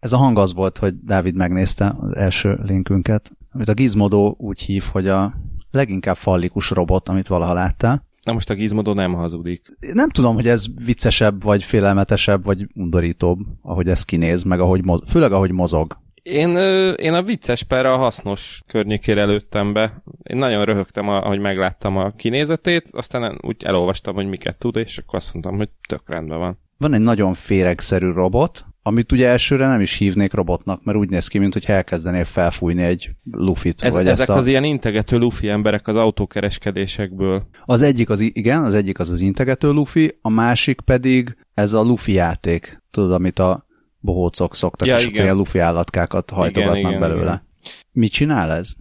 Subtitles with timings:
[0.00, 4.60] Ez a hang az volt, hogy Dávid megnézte az első linkünket, amit a Gizmodo úgy
[4.60, 5.34] hív, hogy a
[5.70, 8.06] leginkább fallikus robot, amit valaha láttál.
[8.22, 9.76] Na most a Gizmodo nem hazudik.
[9.92, 15.10] Nem tudom, hogy ez viccesebb, vagy félelmetesebb, vagy undorítóbb, ahogy ez kinéz, meg ahogy moz-
[15.10, 15.98] főleg ahogy mozog.
[16.22, 16.56] Én,
[16.96, 20.02] én a vicces per a hasznos környékére előttem be.
[20.22, 25.18] Én nagyon röhögtem, ahogy megláttam a kinézetét, aztán úgy elolvastam, hogy miket tud, és akkor
[25.18, 26.58] azt mondtam, hogy tök rendben van.
[26.78, 31.28] Van egy nagyon féregszerű robot, amit ugye elsőre nem is hívnék robotnak, mert úgy néz
[31.28, 33.82] ki, mintha elkezdenél felfújni egy lufit.
[33.82, 34.36] Ez, vagy ezek ezt a...
[34.36, 37.46] az ilyen integető lufi emberek az autókereskedésekből.
[37.64, 41.82] Az egyik az, igen, az egyik az az integető lufi, a másik pedig ez a
[41.82, 42.82] lufi játék.
[42.90, 43.66] Tudod, amit a
[44.00, 45.22] bohócok szoktak, Ja, és igen.
[45.22, 47.20] ilyen lufi állatkákat hajtogatnak Igen, igen, belőle.
[47.22, 47.42] igen.
[47.92, 48.74] Mit csinál ez?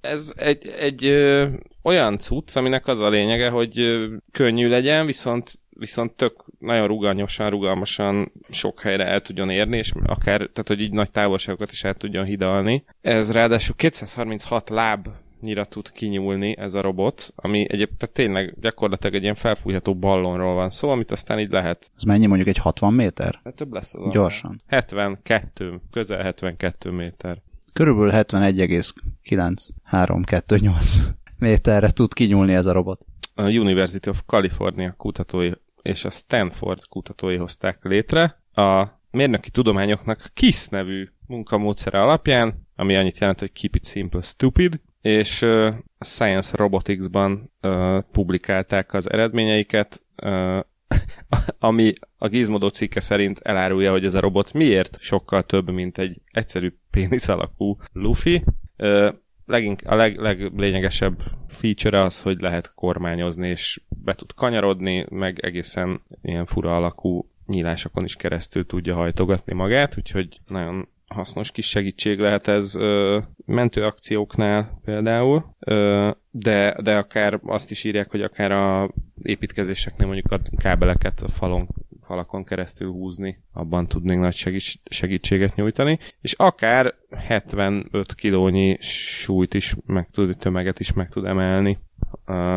[0.00, 1.46] Ez egy, egy ö,
[1.82, 7.50] olyan cucc, aminek az a lényege, hogy ö, könnyű legyen, viszont viszont tök nagyon rugalmasan,
[7.50, 11.94] rugalmasan sok helyre el tudjon érni, és akár, tehát hogy így nagy távolságokat is el
[11.94, 12.84] tudjon hidalni.
[13.00, 15.08] Ez ráadásul 236 láb
[15.40, 20.70] nyira tud kinyúlni ez a robot, ami egyébként tényleg gyakorlatilag egy ilyen felfújható ballonról van
[20.70, 21.90] szó, amit aztán így lehet.
[21.96, 23.40] Ez mennyi mondjuk egy 60 méter?
[23.44, 24.12] Hát több lesz az.
[24.12, 24.56] Gyorsan.
[24.66, 27.38] 72, közel 72 méter.
[27.72, 31.00] Körülbelül 71,9328
[31.38, 33.06] méterre tud kinyúlni ez a robot.
[33.34, 35.50] a University of California kutatói
[35.82, 38.42] és a Stanford kutatói hozták létre.
[38.54, 44.80] A mérnöki tudományoknak KISS nevű munkamódszere alapján, ami annyit jelent, hogy Keep it simple, stupid,
[45.00, 50.60] és a Science Robotics-ban uh, publikálták az eredményeiket, uh,
[51.58, 56.20] ami a Gizmodo cikke szerint elárulja, hogy ez a robot miért sokkal több, mint egy
[56.30, 58.44] egyszerű pénisz alakú Luffy.
[58.78, 59.14] Uh,
[59.52, 66.00] legink, a leg, leglényegesebb feature az, hogy lehet kormányozni, és be tud kanyarodni, meg egészen
[66.22, 72.48] ilyen fura alakú nyílásokon is keresztül tudja hajtogatni magát, úgyhogy nagyon hasznos kis segítség lehet
[72.48, 78.90] ez ö, mentőakcióknál például, ö, de, de akár azt is írják, hogy akár a
[79.22, 81.68] építkezéseknél mondjuk a kábeleket a falon
[82.02, 89.76] falakon keresztül húzni, abban tudnénk nagy segíts- segítséget nyújtani, és akár 75 kilónyi súlyt is
[89.86, 91.78] meg tud, tömeget is meg tud emelni,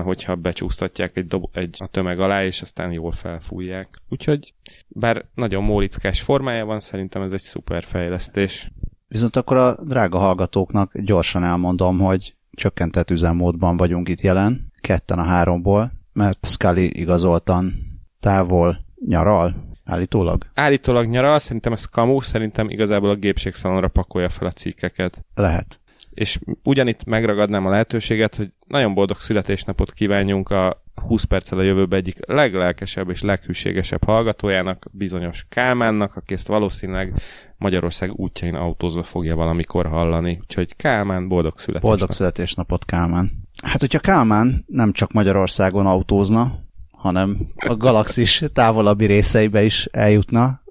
[0.03, 4.01] hogyha becsúsztatják egy, dob- egy a tömeg alá, és aztán jól felfújják.
[4.09, 4.53] Úgyhogy
[4.87, 8.71] bár nagyon mólickás formája van, szerintem ez egy szuper fejlesztés.
[9.07, 15.23] Viszont akkor a drága hallgatóknak gyorsan elmondom, hogy csökkentett üzemmódban vagyunk itt jelen, ketten a
[15.23, 17.73] háromból, mert Scully igazoltan
[18.19, 20.45] távol nyaral, állítólag.
[20.53, 25.25] Állítólag nyaral, szerintem ez kamu, szerintem igazából a gépségszalonra pakolja fel a cikkeket.
[25.33, 25.79] Lehet.
[26.15, 31.95] És ugyanitt megragadnám a lehetőséget, hogy nagyon boldog születésnapot kívánjunk a 20 perccel a jövőbe
[31.97, 37.13] egyik leglelkesebb és leghűségesebb hallgatójának, bizonyos Kálmánnak, aki ezt valószínűleg
[37.57, 40.37] Magyarország útjain autózva fogja valamikor hallani.
[40.41, 41.89] Úgyhogy Kálmán, boldog születésnapot.
[41.89, 43.31] Boldog születésnapot, Kálmán.
[43.63, 47.37] Hát, hogyha Kálmán nem csak Magyarországon autózna, hanem
[47.67, 50.61] a galaxis távolabbi részeibe is eljutna,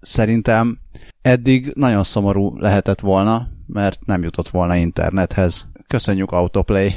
[0.00, 0.78] szerintem
[1.22, 5.68] eddig nagyon szomorú lehetett volna, mert nem jutott volna internethez.
[5.86, 6.90] Köszönjük Autoplay!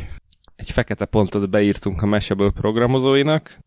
[0.56, 3.60] Egy fekete pontot beírtunk a Meseből programozóinak,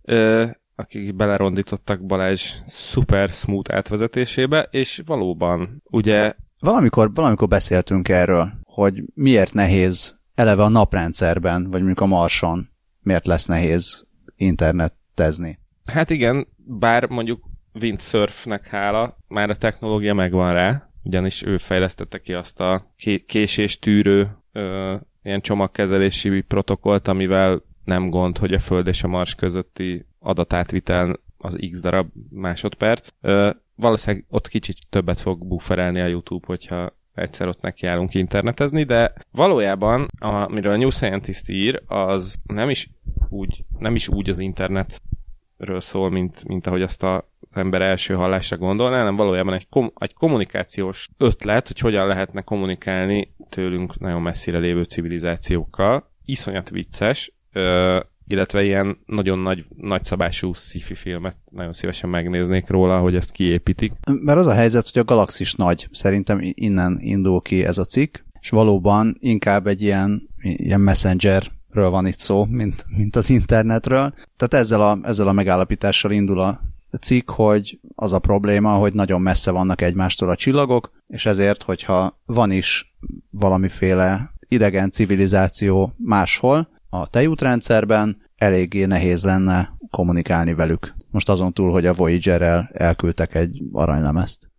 [0.74, 9.54] akik belerondítottak Balázs szuper smooth átvezetésébe, és valóban, ugye Valamikor, valamikor beszéltünk erről, hogy miért
[9.54, 12.68] nehéz eleve a naprendszerben, vagy mondjuk a Marson,
[13.00, 14.06] miért lesz nehéz
[14.36, 15.58] internetezni.
[15.84, 17.44] Hát igen, bár mondjuk
[17.80, 24.36] Windsurfnek hála, már a technológia megvan rá, ugyanis ő fejlesztette ki azt a ké- késéstűrő
[24.52, 31.20] ö, ilyen csomagkezelési protokollt, amivel nem gond, hogy a Föld és a Mars közötti adatátvitel
[31.38, 33.08] az x darab másodperc.
[33.20, 39.12] Ö, valószínűleg ott kicsit többet fog bufferelni a YouTube, hogyha egyszer ott nekiállunk internetezni, de
[39.32, 42.90] valójában, amiről a New Scientist ír, az nem is
[43.28, 48.14] úgy, nem is úgy az internetről szól, mint, mint ahogy azt a az ember első
[48.14, 54.22] hallásra gondolná, hanem valójában egy, kom- egy kommunikációs ötlet, hogy hogyan lehetne kommunikálni tőlünk nagyon
[54.22, 56.10] messzire lévő civilizációkkal.
[56.24, 63.14] Iszonyat vicces, ö, illetve ilyen nagyon nagy, nagyszabású sci-fi filmet nagyon szívesen megnéznék róla, hogy
[63.14, 63.92] ezt kiépítik.
[64.22, 68.16] Mert az a helyzet, hogy a galaxis nagy, szerintem innen indul ki ez a cikk,
[68.40, 74.14] és valóban inkább egy ilyen, ilyen messengerről van itt szó, mint, mint az internetről.
[74.36, 76.60] Tehát ezzel a, ezzel a megállapítással indul a
[76.96, 82.20] cikk, hogy az a probléma, hogy nagyon messze vannak egymástól a csillagok, és ezért, hogyha
[82.24, 82.96] van is
[83.30, 90.94] valamiféle idegen civilizáció máshol, a tejútrendszerben, eléggé nehéz lenne kommunikálni velük.
[91.10, 94.50] Most azon túl, hogy a Voyager-rel elküldtek egy aranylemezt.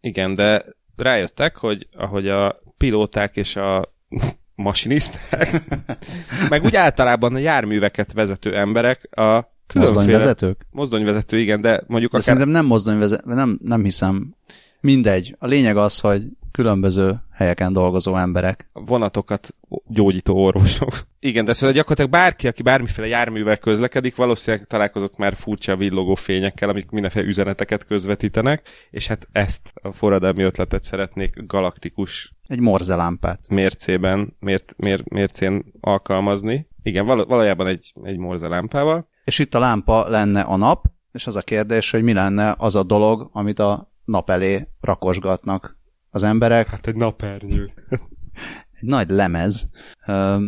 [0.00, 0.64] Igen, de
[0.96, 3.94] rájöttek, hogy ahogy a pilóták és a
[4.54, 5.62] masiniszták,
[6.50, 10.66] meg úgy általában a járműveket vezető emberek a Mozdonyvezetők?
[10.70, 12.22] Mozdonyvezető, igen, de mondjuk De akár...
[12.22, 14.34] szerintem nem mozdonyvezető, nem, nem hiszem.
[14.80, 15.36] Mindegy.
[15.38, 18.66] A lényeg az, hogy különböző helyeken dolgozó emberek.
[18.72, 19.54] vonatokat
[19.86, 21.06] gyógyító orvosok.
[21.20, 26.68] Igen, de szóval gyakorlatilag bárki, aki bármiféle járművel közlekedik, valószínűleg találkozott már furcsa villogó fényekkel,
[26.68, 33.48] amik mindenféle üzeneteket közvetítenek, és hát ezt a forradalmi ötletet szeretnék galaktikus Egy morzelámpát.
[33.48, 36.68] mércében, mért, mér, mércén alkalmazni.
[36.82, 39.08] Igen, val- valójában egy, egy morzelámpával.
[39.28, 42.74] És itt a lámpa lenne a nap, és az a kérdés, hogy mi lenne az
[42.74, 45.76] a dolog, amit a nap elé rakosgatnak
[46.10, 46.68] az emberek.
[46.68, 47.70] Hát egy napernyő.
[48.80, 49.68] Egy nagy lemez.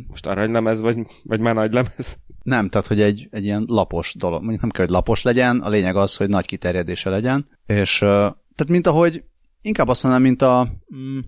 [0.08, 2.18] Most aranylemez, vagy, vagy már nagy lemez?
[2.42, 4.40] Nem, tehát hogy egy, egy ilyen lapos dolog.
[4.40, 7.48] Mondjuk nem kell, hogy lapos legyen, a lényeg az, hogy nagy kiterjedése legyen.
[7.66, 9.24] És tehát mint ahogy,
[9.60, 11.18] inkább azt mondanám, mint a mm,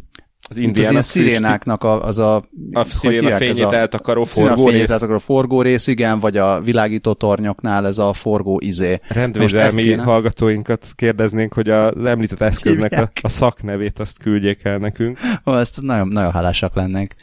[0.49, 2.37] Az mint az szirénáknak a, az a...
[2.37, 5.03] A hogy sziréna fényét a- eltakaró forgó fényét, rész.
[5.03, 8.99] a forgó rész, igen, vagy a világító tornyoknál ez a forgó izé.
[9.09, 15.19] Rendvédelmi kéne- hallgatóinkat kérdeznénk, hogy az említett eszköznek a, a szaknevét azt küldjék el nekünk.
[15.47, 17.15] Ó, ezt nagyon, nagyon hálásak lennénk.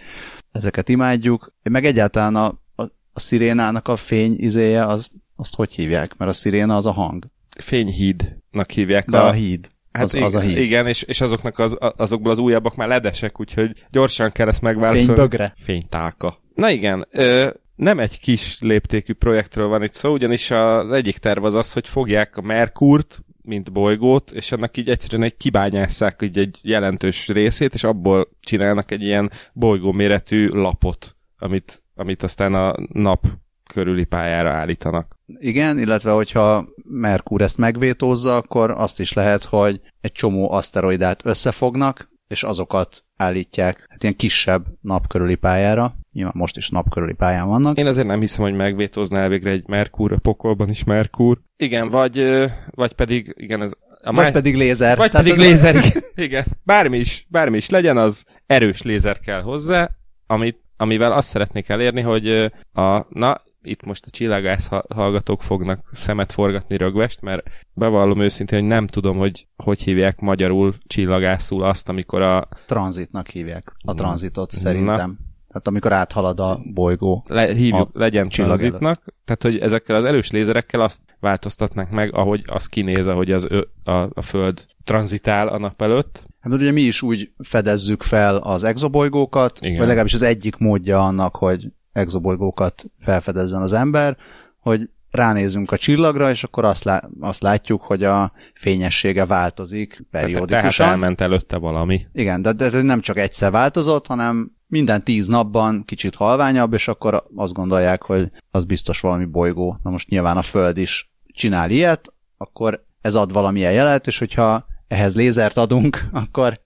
[0.51, 1.54] Ezeket imádjuk.
[1.63, 2.45] Meg egyáltalán a,
[2.75, 2.83] a,
[3.13, 6.18] a szirénának a fény izéje, az, azt hogy hívják?
[6.18, 7.25] Mert a sziréna az a hang.
[7.60, 9.10] Fényhídnak hívják.
[9.10, 9.69] De a híd.
[9.91, 10.57] Hát Az, az a híd.
[10.57, 15.06] Igen, és, és azoknak az, azokból az újabbak már ledesek, úgyhogy gyorsan kell ezt megválaszolni.
[15.06, 15.53] Fénybögre.
[15.57, 16.41] Fénytálka.
[16.56, 21.44] Na igen, ö, nem egy kis léptékű projektről van itt szó, ugyanis az egyik terv
[21.44, 26.38] az az, hogy fogják a Merkurt, mint bolygót, és annak így egyszerűen egy kibányásszák így
[26.38, 32.75] egy jelentős részét, és abból csinálnak egy ilyen bolygó méretű lapot, amit, amit aztán a
[32.94, 33.25] nap
[33.74, 35.16] körüli pályára állítanak.
[35.39, 42.10] Igen, illetve hogyha Merkur ezt megvétózza, akkor azt is lehet, hogy egy csomó aszteroidát összefognak,
[42.27, 45.94] és azokat állítják hát ilyen kisebb napkörüli pályára.
[46.12, 47.77] Nyilván most is napkörüli pályán vannak.
[47.77, 51.38] Én azért nem hiszem, hogy megvétózná elvégre egy Merkur, a pokolban is Merkur.
[51.57, 52.25] Igen, vagy,
[52.71, 53.71] vagy pedig, igen, ez
[54.04, 54.98] a Vagy má- pedig lézer.
[54.98, 56.01] Vagy Tehát pedig ez- lézer, igen.
[56.27, 56.44] igen.
[56.63, 59.89] Bármi is, bármi is legyen, az erős lézer kell hozzá,
[60.27, 62.30] amit, amivel azt szeretnék elérni, hogy
[62.74, 68.59] a, na, itt most a csillagász ha- hallgatók fognak szemet forgatni rögvest, mert bevallom őszintén,
[68.59, 74.51] hogy nem tudom, hogy hogy hívják magyarul csillagászul azt, amikor a Tranzitnak hívják a tranzitot
[74.51, 75.17] szerintem.
[75.47, 77.25] Tehát amikor áthalad a bolygó.
[77.27, 82.15] le, hívjuk, A legyen csillag tranzitnak, tehát hogy ezekkel az erős lézerekkel azt változtatnák meg,
[82.15, 86.23] ahogy az kinéz, ahogy az ö, a, a Föld tranzitál a nap előtt.
[86.39, 89.77] Hát ugye mi is úgy fedezzük fel az exobolygókat, Igen.
[89.77, 94.18] vagy legalábbis az egyik módja annak, hogy exobolygókat felfedezzen az ember,
[94.59, 100.07] hogy ránézünk a csillagra, és akkor azt, lá- azt látjuk, hogy a fényessége változik Tehát,
[100.09, 100.88] tehát periódikusan.
[100.88, 102.06] elment előtte valami.
[102.13, 107.24] Igen, de, de nem csak egyszer változott, hanem minden tíz napban kicsit halványabb, és akkor
[107.36, 109.80] azt gondolják, hogy az biztos valami bolygó.
[109.83, 114.65] Na most nyilván a Föld is csinál ilyet, akkor ez ad valamilyen jelet, és hogyha
[114.88, 116.62] ehhez lézert adunk, akkor,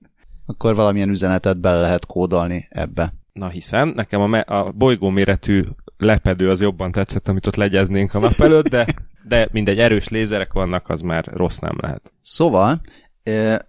[0.46, 3.14] akkor valamilyen üzenetet bele lehet kódolni ebbe.
[3.34, 5.64] Na hiszen nekem a, me- a bolygó méretű
[5.98, 8.86] lepedő az jobban tetszett, amit ott legyeznénk a nap előtt, de,
[9.28, 12.12] de mindegy, erős lézerek vannak, az már rossz nem lehet.
[12.22, 12.82] Szóval,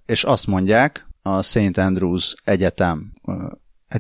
[0.07, 1.79] és azt mondják, a St.
[1.79, 3.13] Andrews Egyetem,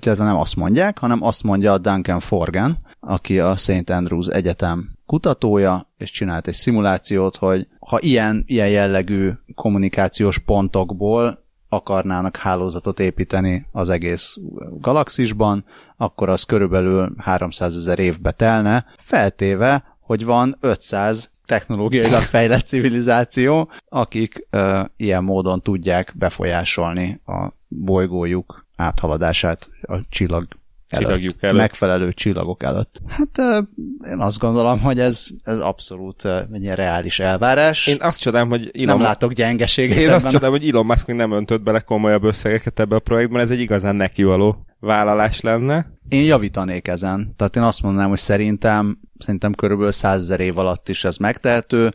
[0.04, 3.90] illetve nem azt mondják, hanem azt mondja a Duncan Forgan, aki a St.
[3.90, 11.43] Andrews Egyetem kutatója, és csinált egy szimulációt, hogy ha ilyen, ilyen jellegű kommunikációs pontokból
[11.74, 14.36] akarnának hálózatot építeni az egész
[14.80, 15.64] galaxisban,
[15.96, 24.46] akkor az körülbelül 300 ezer évbe telne, feltéve, hogy van 500 technológiailag fejlett civilizáció, akik
[24.50, 30.46] ö, ilyen módon tudják befolyásolni a bolygójuk áthaladását a csillag
[30.94, 31.56] előtt, Csillagjuk előtt.
[31.56, 33.00] megfelelő csillagok előtt.
[33.08, 33.64] Hát
[34.10, 37.86] én azt gondolom, hogy ez, ez abszolút egy ilyen reális elvárás.
[37.86, 41.06] Én azt csodálom, hogy nem Elon, látok gyengeséget én ebben azt csodálom, hogy Elon Musk
[41.06, 45.92] még nem öntött bele komolyabb összegeket ebbe a projektben, ez egy igazán nekivaló vállalás lenne.
[46.08, 47.34] Én javítanék ezen.
[47.36, 51.92] Tehát én azt mondanám, hogy szerintem, szerintem körülbelül százezer év alatt is ez megtehető.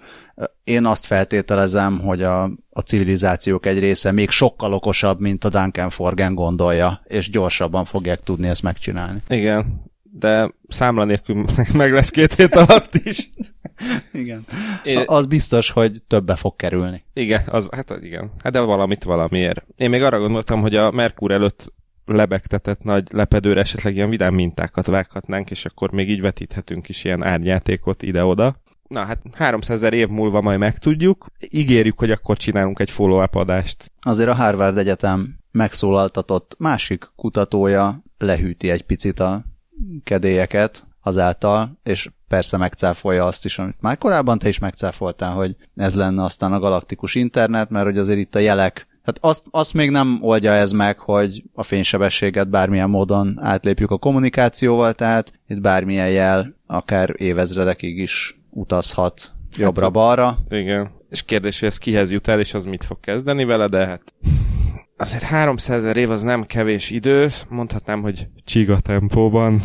[0.63, 5.89] Én azt feltételezem, hogy a, a civilizációk egy része még sokkal okosabb, mint a Duncan
[5.89, 9.21] Forgen gondolja, és gyorsabban fogják tudni ezt megcsinálni.
[9.27, 9.81] Igen,
[10.11, 13.29] de számla nélkül meg lesz két hét alatt is.
[14.13, 14.45] Igen.
[14.83, 17.03] Én- Az biztos, hogy többe fog kerülni.
[17.13, 18.31] Igen, az, hát igen.
[18.43, 19.65] Hát de valamit valamiért.
[19.75, 21.73] Én még arra gondoltam, hogy a Merkur előtt
[22.15, 27.23] lebegtetett nagy lepedőre esetleg ilyen vidám mintákat vághatnánk, és akkor még így vetíthetünk is ilyen
[27.23, 28.61] árnyátékot ide-oda.
[28.87, 31.25] Na hát 300 ezer év múlva majd megtudjuk.
[31.49, 33.91] Ígérjük, hogy akkor csinálunk egy follow-up adást.
[34.01, 39.45] Azért a Harvard Egyetem megszólaltatott másik kutatója lehűti egy picit a
[40.03, 45.95] kedélyeket azáltal, és persze megcáfolja azt is, amit már korábban te is megcáfoltál, hogy ez
[45.95, 49.89] lenne aztán a galaktikus internet, mert hogy azért itt a jelek Hát azt, azt még
[49.89, 56.09] nem oldja ez meg, hogy a fénysebességet bármilyen módon átlépjük a kommunikációval, tehát itt bármilyen
[56.09, 60.25] jel akár évezredekig is utazhat jobbra-balra.
[60.25, 60.91] Hát, igen.
[61.09, 64.13] És kérdés, hogy ez kihez jut el, és az mit fog kezdeni vele, de hát
[64.97, 69.59] azért 300 ezer év az nem kevés idő, mondhatnám, hogy csiga tempóban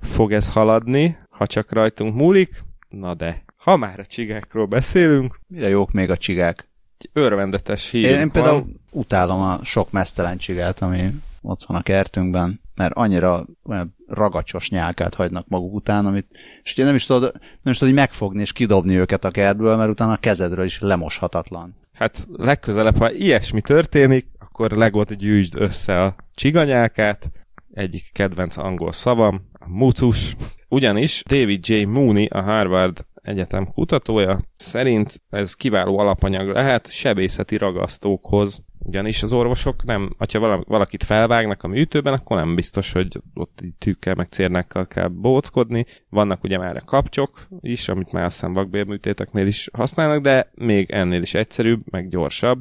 [0.00, 2.64] fog ez haladni, ha csak rajtunk múlik.
[2.88, 5.40] Na de, ha már a csigákról beszélünk.
[5.48, 6.69] Mire jók még a csigák?
[7.00, 8.06] Egy örvendetes hír.
[8.06, 8.80] Én, például van.
[8.90, 11.10] utálom a sok mesztelen csigát, ami
[11.42, 16.26] ott van a kertünkben, mert annyira olyan ragacsos nyálkát hagynak maguk után, amit,
[16.62, 19.76] és ugye nem is tudod, nem is tudod hogy megfogni és kidobni őket a kertből,
[19.76, 21.76] mert utána a kezedről is lemoshatatlan.
[21.92, 27.30] Hát legközelebb, ha ilyesmi történik, akkor legot gyűjtsd össze a csiganyálkát,
[27.72, 30.36] egyik kedvenc angol szavam, a mucus.
[30.68, 31.82] Ugyanis David J.
[31.84, 38.62] Mooney, a Harvard Egyetem kutatója szerint ez kiváló alapanyag lehet sebészeti ragasztókhoz.
[38.78, 44.14] Ugyanis az orvosok nem, ha valakit felvágnak a műtőben, akkor nem biztos, hogy ott tűkkel
[44.14, 45.84] meg cérnekkel kell bóckodni.
[46.08, 51.22] Vannak ugye már a kapcsok is, amit már aztán vakbérműtéteknél is használnak, de még ennél
[51.22, 52.60] is egyszerűbb, meg gyorsabb.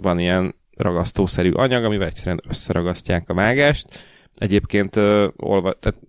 [0.00, 3.86] Van ilyen ragasztószerű anyag, amivel egyszerűen összeragasztják a vágást.
[4.34, 4.96] Egyébként
[5.36, 6.00] olva, tehát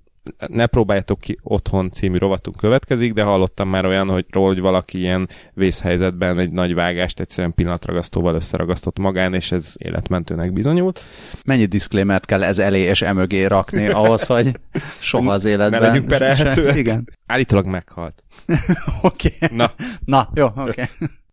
[0.48, 4.98] ne próbáljátok ki otthon című rovatunk következik, de hallottam már olyan, hogy ról, hogy valaki
[4.98, 11.04] ilyen vészhelyzetben egy nagy vágást egyszerűen pillanatragasztóval összeragasztott magán, és ez életmentőnek bizonyult.
[11.46, 14.60] Mennyi diszklémert kell ez elé és emögé rakni ahhoz, hogy
[15.00, 15.82] soha az életben...
[15.82, 17.10] Ne legyünk Igen.
[17.26, 18.24] Állítólag meghalt.
[19.02, 19.30] Oké.
[19.42, 19.58] Okay.
[19.58, 19.72] Na.
[20.06, 20.62] Na, jó, oké.
[20.62, 20.86] Okay.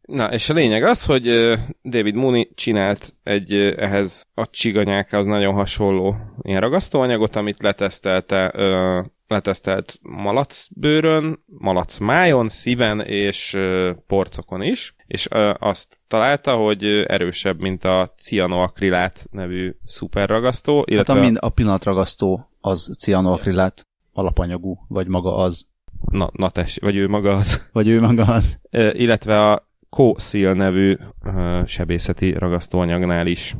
[0.06, 6.16] Na, és a lényeg az, hogy David Mooney csinált egy ehhez a csiganyákához nagyon hasonló
[6.42, 8.52] ilyen ragasztóanyagot, amit letesztelte,
[9.26, 13.56] letesztelt malacbőrön, malacmájon, szíven és
[14.06, 20.84] porcokon is, és azt találta, hogy erősebb, mint a cianoakrilát nevű szuperragasztó.
[20.86, 25.66] Illetve hát a, mind, a pillanatragasztó az cianoakrilát alapanyagú, vagy maga az.
[26.10, 27.68] Na, na tess, vagy ő maga az.
[27.72, 28.58] Vagy ő maga az.
[28.92, 33.56] illetve a Co-Seal nevű uh, sebészeti ragasztóanyagnál is.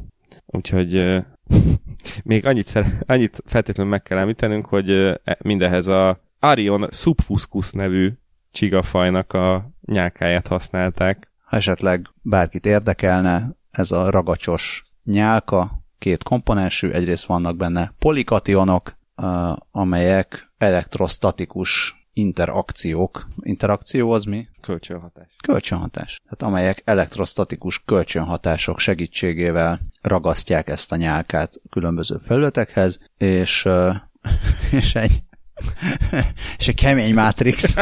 [0.47, 1.25] Úgyhogy uh,
[2.25, 8.13] még annyit, szer- annyit feltétlenül meg kell említenünk, hogy uh, mindehez a Arion subfuscus nevű
[8.51, 11.31] csigafajnak a nyálkáját használták.
[11.45, 18.97] Ha esetleg bárkit érdekelne, ez a ragacsos nyálka, két komponensű, egyrészt vannak benne polikationok,
[19.71, 23.29] amelyek elektrostatikus interakciók.
[23.41, 24.47] Interakció az mi?
[24.61, 25.29] Kölcsönhatás.
[25.43, 26.21] Kölcsönhatás.
[26.23, 33.69] Tehát amelyek elektrostatikus kölcsönhatások segítségével ragasztják ezt a nyálkát különböző felületekhez, és,
[34.81, 35.23] és egy
[36.59, 37.77] és egy kemény Matrix,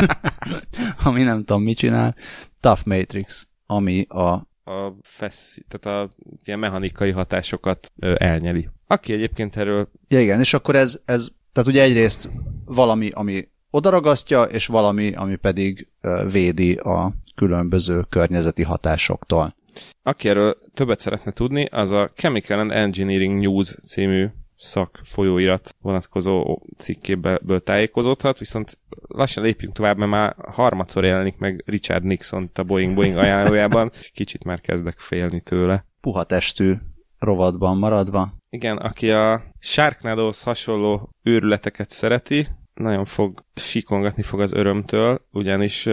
[1.04, 2.14] ami nem tudom mit csinál,
[2.60, 6.10] Tough Matrix, ami a a fesz, tehát a
[6.44, 8.68] ilyen mechanikai hatásokat elnyeli.
[8.86, 9.90] Aki egyébként erről...
[10.08, 12.30] Ja igen, és akkor ez, ez tehát ugye egyrészt
[12.64, 15.88] valami, ami odaragasztja, és valami, ami pedig
[16.32, 19.56] védi a különböző környezeti hatásoktól.
[20.02, 24.26] Aki erről többet szeretne tudni, az a Chemical and Engineering News című
[24.56, 28.78] szak folyóirat vonatkozó cikkéből tájékozódhat, viszont
[29.08, 34.44] lassan lépjünk tovább, mert már harmadszor jelenik meg Richard Nixon a Boeing Boeing ajánlójában, kicsit
[34.44, 35.86] már kezdek félni tőle.
[36.00, 36.74] Puha testű
[37.18, 38.32] rovatban maradva.
[38.50, 45.88] Igen, aki a Sharknadohoz hasonló őrületeket szereti, nagyon fog sikongatni fog az örömtől, ugyanis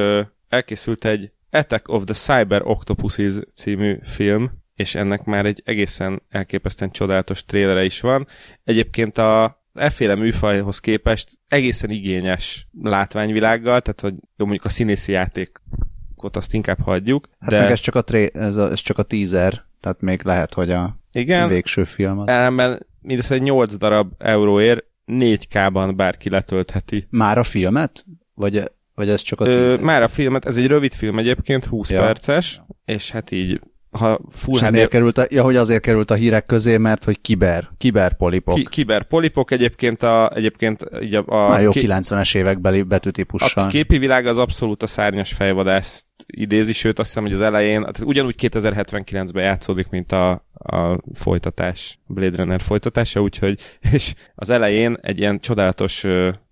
[0.50, 6.92] elkészült egy Attack of the Cyber Octopuses című film, és ennek már egy egészen elképesztően
[6.92, 8.28] csodálatos trélere is van.
[8.64, 16.36] Egyébként a efféle műfajhoz képest egészen igényes látványvilággal, tehát hogy jó, mondjuk a színészi játékot
[16.38, 17.30] azt inkább hagyjuk.
[17.40, 17.58] Hát de...
[17.60, 20.72] meg ez csak, a tré- ez, a, ez csak a teaser, tehát még lehet, hogy
[20.72, 22.28] a Igen, végső film az.
[22.28, 27.08] Ellenben mindössze 8 darab euróért 4K-ban bárki letöltheti.
[27.10, 28.06] Már a filmet?
[28.34, 28.64] Vagy,
[28.96, 32.02] vagy ez csak a Ö, Már a filmet, ez egy rövid film egyébként, 20 ja.
[32.02, 33.60] perces, és hát így
[33.92, 34.72] ha full HD...
[34.72, 38.56] miért került a, ja, hogy azért került a hírek közé, mert hogy kiber, kiberpolipok.
[38.56, 41.86] Ki, kiberpolipok egyébként a, egyébként így a, a Már jó ké...
[41.88, 43.64] 90-es évekbeli betűtípussal.
[43.64, 47.80] A képi világ az abszolút a szárnyas fejvadászt idézi, sőt azt hiszem, hogy az elején,
[47.80, 53.60] tehát ugyanúgy 2079-ben játszódik, mint a, a folytatás, Blade Runner folytatása, úgyhogy,
[53.94, 56.06] és az elején egy ilyen csodálatos,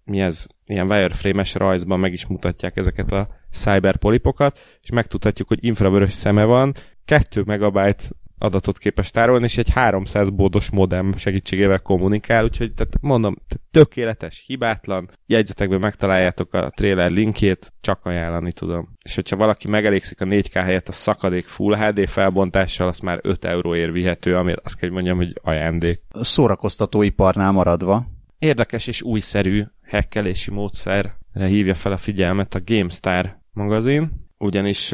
[0.03, 6.13] mi ez, ilyen wireframe-es rajzban meg is mutatják ezeket a cyberpolipokat, és megtudhatjuk, hogy infravörös
[6.13, 6.73] szeme van,
[7.05, 8.03] 2 megabyte
[8.39, 13.35] adatot képes tárolni, és egy 300 bódos modem segítségével kommunikál, úgyhogy tehát mondom,
[13.71, 18.97] tökéletes, hibátlan, jegyzetekben megtaláljátok a trailer linkjét, csak ajánlani tudom.
[19.03, 23.45] És hogyha valaki megelégszik a 4K helyett a szakadék Full HD felbontással, az már 5
[23.45, 26.01] euróért vihető, ami azt kell, hogy mondjam, hogy ajándék.
[26.11, 28.05] Szórakoztató iparnál maradva.
[28.39, 34.91] Érdekes és újszerű hekkelési módszerre hívja fel a figyelmet a GameStar magazin, ugyanis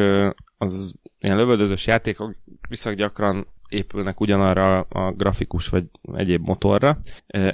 [0.57, 2.35] az ilyen lövöldözős játékok
[2.69, 6.97] viszont gyakran épülnek ugyanarra a grafikus vagy egyéb motorra,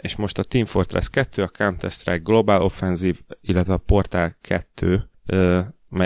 [0.02, 5.10] és most a Team Fortress 2, a Counter-Strike Global Offensive, illetve a Portal 2,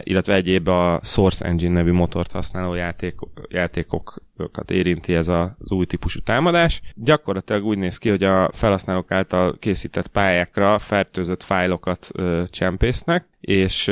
[0.04, 3.16] illetve egyéb a Source Engine nevű motort használó játék,
[3.48, 6.82] játékokat érinti ez az új típusú támadás.
[6.96, 12.12] Gyakorlatilag úgy néz ki, hogy a felhasználók által készített pályákra fertőzött fájlokat
[12.50, 13.92] csempésznek, és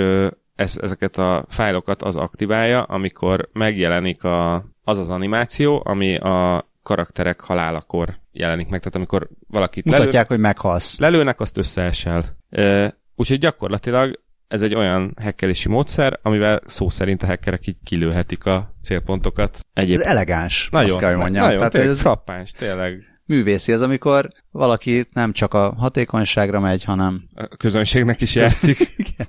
[0.55, 7.39] ez, ezeket a fájlokat az aktiválja, amikor megjelenik a, az az animáció, ami a karakterek
[7.39, 8.79] halálakor jelenik meg.
[8.79, 11.00] Tehát amikor valakit Mutatják, lelő, hogy meghalsz.
[11.00, 12.38] Lelőnek, azt összeesel.
[12.50, 18.45] E, úgyhogy gyakorlatilag ez egy olyan hekkelési módszer, amivel szó szerint a hackerek így kilőhetik
[18.45, 19.60] a célpontokat.
[19.74, 19.95] Egyéb...
[19.95, 21.43] Ez elegáns, nagyon, azt kell, hogy mondjam.
[21.43, 23.03] Nagyon, Tehát tényleg, ez frappáns, tényleg.
[23.25, 27.24] Művészi az, amikor valaki nem csak a hatékonyságra megy, hanem...
[27.36, 28.79] A közönségnek is játszik.
[28.98, 29.27] Igen.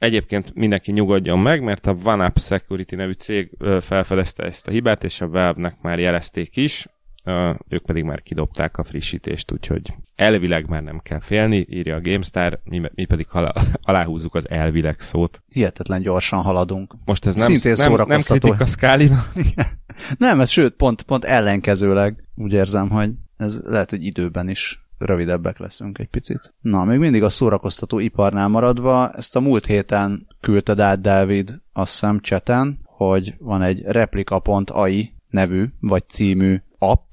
[0.00, 5.20] Egyébként mindenki nyugodjon meg, mert a OneUp Security nevű cég felfedezte ezt a hibát, és
[5.20, 6.86] a Valve-nek már jelezték is,
[7.68, 12.60] ők pedig már kidobták a frissítést, úgyhogy elvileg már nem kell félni, írja a GameStar,
[12.64, 13.52] mi, mi pedig halá,
[13.82, 15.42] aláhúzzuk az elvileg szót.
[15.48, 16.94] Hihetetlen gyorsan haladunk.
[17.04, 19.24] Most ez nem, Szintén nem, nem kritika Szkálina.
[20.18, 25.58] nem, ez sőt, pont, pont ellenkezőleg úgy érzem, hogy ez lehet, hogy időben is rövidebbek
[25.58, 26.54] leszünk egy picit.
[26.60, 31.90] Na, még mindig a szórakoztató iparnál maradva, ezt a múlt héten küldted át, Dávid, azt
[31.90, 37.12] hiszem cseten, hogy van egy replika.ai nevű, vagy című app,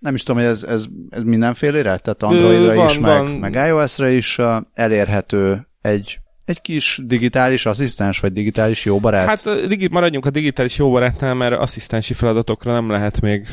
[0.00, 3.26] nem is tudom, hogy ez, ez, ez mindenfélére, tehát Androidra van, is, van.
[3.26, 4.38] Meg, meg iOS-ra is
[4.72, 9.26] elérhető egy egy kis digitális asszisztens, vagy digitális jóbarát?
[9.26, 13.46] Hát maradjunk a digitális jóbarátnál, mert asszisztensi feladatokra nem lehet még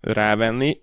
[0.00, 0.80] rávenni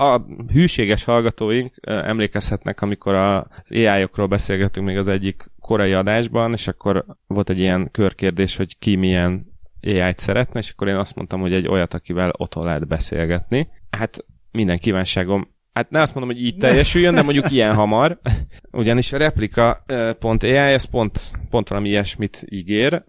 [0.00, 7.04] a hűséges hallgatóink emlékezhetnek, amikor az AI-okról beszélgetünk még az egyik korai adásban, és akkor
[7.26, 11.52] volt egy ilyen körkérdés, hogy ki milyen AI-t szeretne, és akkor én azt mondtam, hogy
[11.52, 13.68] egy olyat, akivel otthon lehet beszélgetni.
[13.90, 18.20] Hát minden kívánságom hát ne azt mondom, hogy így teljesüljön, de mondjuk ilyen hamar,
[18.70, 23.04] ugyanis a replika.ai ez pont, pont valami ilyesmit ígér.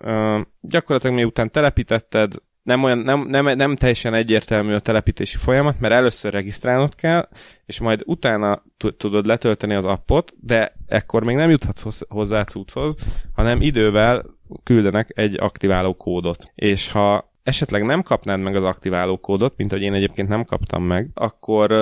[0.61, 6.33] Gyakorlatilag miután telepítetted, nem, olyan, nem, nem, nem teljesen egyértelmű a telepítési folyamat, mert először
[6.33, 7.29] regisztrálnod kell,
[7.65, 8.63] és majd utána
[8.97, 12.95] tudod letölteni az appot, de ekkor még nem juthatsz hozzá cucchoz,
[13.33, 14.25] hanem idővel
[14.63, 16.51] küldenek egy aktiváló kódot.
[16.55, 20.83] És ha esetleg nem kapnád meg az aktiváló kódot, mint hogy én egyébként nem kaptam
[20.83, 21.73] meg, akkor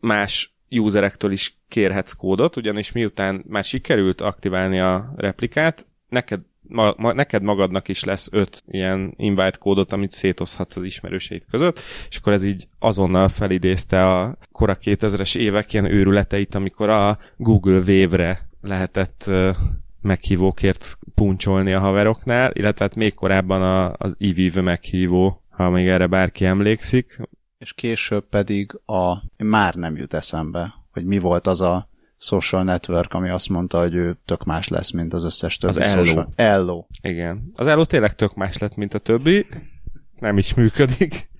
[0.00, 7.12] más userektől is kérhetsz kódot, ugyanis miután már sikerült aktiválni a replikát, neked ma, ma,
[7.12, 12.32] neked magadnak is lesz öt ilyen invite kódot, amit szétozhatsz az ismerőseid között, és akkor
[12.32, 19.30] ez így azonnal felidézte a kora 2000-es évek ilyen őrületeit, amikor a Google Wave-re lehetett
[20.00, 26.06] meghívókért puncsolni a haveroknál, illetve hát még korábban a, az IVIV meghívó, ha még erre
[26.06, 27.20] bárki emlékszik.
[27.58, 31.88] És később pedig a már nem jut eszembe, hogy mi volt az a
[32.24, 35.88] social network, ami azt mondta, hogy ő tök más lesz, mint az összes többi az
[35.88, 36.28] social.
[36.36, 36.84] Ello.
[37.02, 37.50] Igen.
[37.54, 39.46] Az Ello tényleg tök más lett, mint a többi.
[40.18, 41.30] Nem is működik.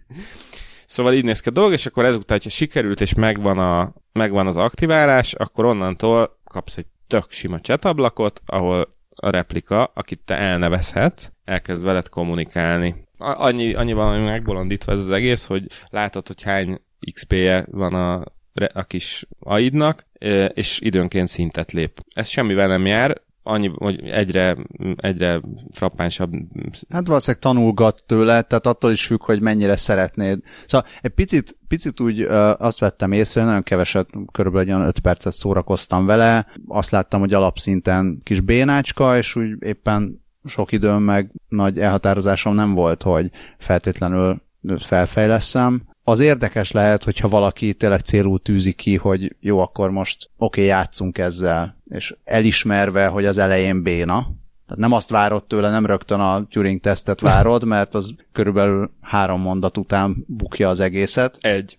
[0.87, 4.47] Szóval így néz ki a dolog, és akkor ezután, hogyha sikerült, és megvan, a, megvan
[4.47, 11.33] az aktiválás, akkor onnantól kapsz egy tök sima chatablakot, ahol a replika, akit te elnevezhet,
[11.44, 13.09] elkezd veled kommunikálni.
[13.18, 16.81] Annyi, annyi valami megbolondítva ez az egész, hogy látod, hogy hány
[17.12, 18.25] XP-je van a
[18.73, 20.07] a kis aidnak,
[20.55, 22.05] és időnként szintet lép.
[22.15, 24.57] Ez semmivel nem jár, annyi, hogy egyre,
[24.97, 25.41] egyre
[25.73, 26.33] frappánsabb.
[26.89, 30.39] Hát valószínűleg tanulgat tőle, tehát attól is függ, hogy mennyire szeretnéd.
[30.67, 32.21] Szóval egy picit, picit úgy
[32.59, 38.21] azt vettem észre, nagyon keveset, körülbelül olyan 5 percet szórakoztam vele, azt láttam, hogy alapszinten
[38.23, 44.43] kis bénácska, és úgy éppen sok időm meg nagy elhatározásom nem volt, hogy feltétlenül
[44.77, 50.61] felfejleszem az érdekes lehet, hogyha valaki tényleg célul tűzi ki, hogy jó, akkor most oké,
[50.61, 54.27] okay, játszunk ezzel, és elismerve, hogy az elején béna,
[54.67, 59.40] tehát nem azt várod tőle, nem rögtön a Turing tesztet várod, mert az körülbelül három
[59.40, 61.38] mondat után bukja az egészet.
[61.40, 61.79] Egy.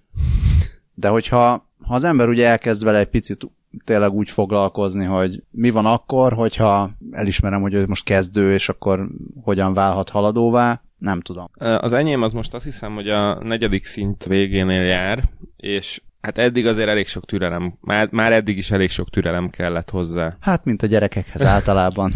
[0.93, 3.47] De hogyha ha az ember ugye elkezd vele egy picit
[3.83, 9.07] tényleg úgy foglalkozni, hogy mi van akkor, hogyha elismerem, hogy ő most kezdő, és akkor
[9.43, 11.47] hogyan válhat haladóvá, nem tudom.
[11.57, 16.67] Az enyém az most azt hiszem, hogy a negyedik szint végénél jár, és hát eddig
[16.67, 20.37] azért elég sok türelem, már, már eddig is elég sok türelem kellett hozzá.
[20.39, 22.11] Hát, mint a gyerekekhez általában.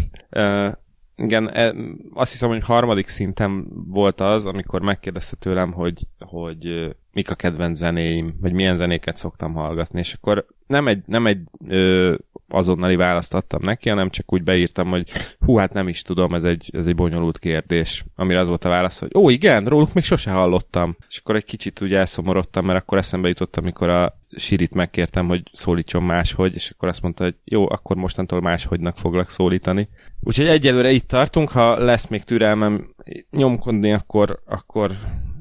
[1.16, 1.74] Igen, e,
[2.14, 7.78] azt hiszem, hogy harmadik szinten volt az, amikor megkérdezte tőlem, hogy, hogy mik a kedvenc
[7.78, 12.14] zenéim, vagy milyen zenéket szoktam hallgatni, és akkor nem egy, nem egy ö,
[12.50, 16.44] azonnali választ adtam neki, hanem csak úgy beírtam, hogy hú, hát nem is tudom, ez
[16.44, 20.04] egy, ez egy bonyolult kérdés, amire az volt a válasz, hogy ó, igen, róluk még
[20.04, 20.96] sose hallottam.
[21.08, 25.42] És akkor egy kicsit úgy elszomorodtam, mert akkor eszembe jutott, amikor a Sirit megkértem, hogy
[25.52, 29.88] szólítson máshogy, és akkor azt mondta, hogy jó, akkor mostantól máshogynak foglak szólítani.
[30.20, 32.94] Úgyhogy egyelőre itt tartunk, ha lesz még türelmem
[33.30, 34.90] nyomkodni, akkor, akkor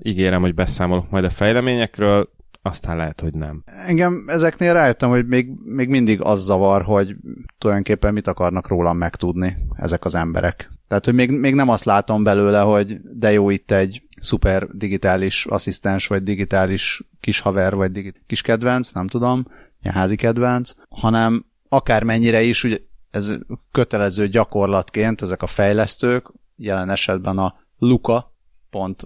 [0.02, 2.30] ígérem, hogy beszámolok majd a fejleményekről,
[2.62, 3.64] aztán lehet, hogy nem.
[3.66, 7.16] Engem ezeknél rájöttem, hogy még, még mindig az zavar, hogy
[7.58, 10.72] tulajdonképpen mit akarnak rólam megtudni ezek az emberek.
[10.88, 15.46] Tehát, hogy még, még nem azt látom belőle, hogy de jó itt egy szuper digitális
[15.46, 19.46] asszisztens, vagy digitális kis haver, vagy digit- kis kedvenc, nem tudom,
[19.82, 22.78] ilyen házi kedvenc, hanem akármennyire is, ugye
[23.12, 23.38] ez
[23.72, 28.34] kötelező gyakorlatként ezek a fejlesztők, jelen esetben a Luka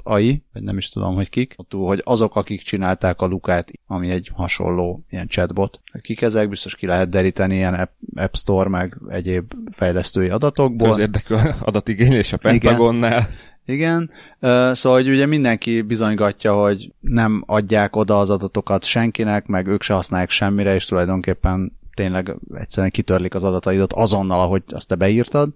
[0.04, 4.10] AI, vagy nem is tudom, hogy kik, túl, hogy azok, akik csinálták a Lukát, ami
[4.10, 5.80] egy hasonló ilyen chatbot.
[6.02, 10.90] Kik ezek, biztos ki lehet deríteni ilyen App, App Store, meg egyéb fejlesztői adatokból.
[10.90, 13.28] Közérdekű adatigénylés a Pentagonnál.
[13.66, 14.76] Igen, Igen.
[14.76, 19.94] szóval hogy ugye mindenki bizonygatja, hogy nem adják oda az adatokat senkinek, meg ők se
[19.94, 25.50] használják semmire, és tulajdonképpen tényleg egyszerűen kitörlik az adataidat azonnal, ahogy azt te beírtad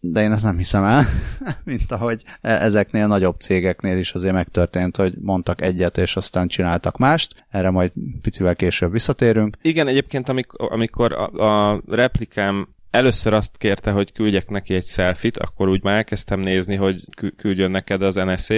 [0.00, 1.04] de én ezt nem hiszem el,
[1.64, 6.96] mint ahogy e- ezeknél nagyobb cégeknél is azért megtörtént, hogy mondtak egyet, és aztán csináltak
[6.96, 7.44] mást.
[7.48, 9.56] Erre majd picivel később visszatérünk.
[9.62, 15.38] Igen, egyébként amikor, amikor a, a replikám először azt kérte, hogy küldjek neki egy selfit,
[15.38, 17.00] akkor úgy már elkezdtem nézni, hogy
[17.36, 18.54] küldjön neked az NSA.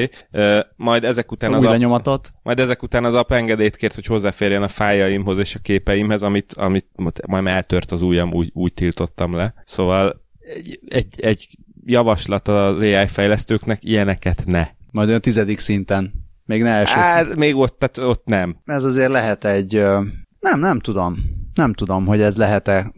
[0.76, 4.68] Majd ezek után az app, majd ezek után az app engedélyt kért, hogy hozzáférjen a
[4.68, 9.54] fájaimhoz és a képeimhez, amit, amit majd eltört az ujjam, úgy, úgy tiltottam le.
[9.64, 14.68] Szóval egy, egy, egy javaslat az AI fejlesztőknek, ilyeneket ne.
[14.90, 16.12] Majd olyan tizedik szinten.
[16.44, 17.38] Még ne első Hát, szinten.
[17.38, 18.56] még ott, tehát ott nem.
[18.64, 19.72] Ez azért lehet egy...
[20.40, 21.18] Nem, nem tudom.
[21.54, 22.92] Nem tudom, hogy ez lehet-e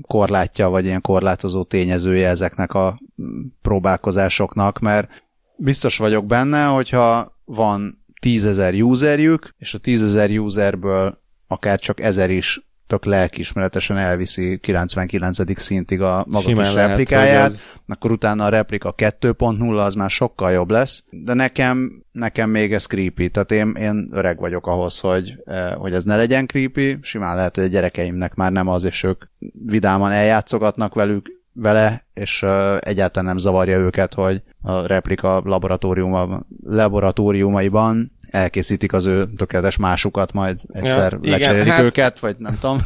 [0.00, 3.00] korlátja, vagy ilyen korlátozó tényezője ezeknek a
[3.62, 5.24] próbálkozásoknak, mert
[5.56, 12.68] biztos vagyok benne, hogyha van tízezer userjük, és a tízezer userből akár csak ezer is
[12.86, 15.60] tök lelkismeretesen elviszi 99.
[15.60, 17.80] szintig a maga Simán kis lehet, replikáját, ez...
[17.86, 22.86] akkor utána a replika 2.0 az már sokkal jobb lesz, de nekem, nekem még ez
[22.86, 27.36] creepy, tehát én, én öreg vagyok ahhoz, hogy, eh, hogy ez ne legyen creepy, simán
[27.36, 29.24] lehet, hogy a gyerekeimnek már nem az, és ők
[29.64, 38.12] vidáman eljátszogatnak velük, vele, és uh, egyáltalán nem zavarja őket, hogy a replika laboratóriuma, laboratóriumaiban
[38.30, 41.84] elkészítik az ő tökéletes másukat, majd egyszer ja, lecserélik igen, hát...
[41.84, 42.78] őket, vagy nem tudom,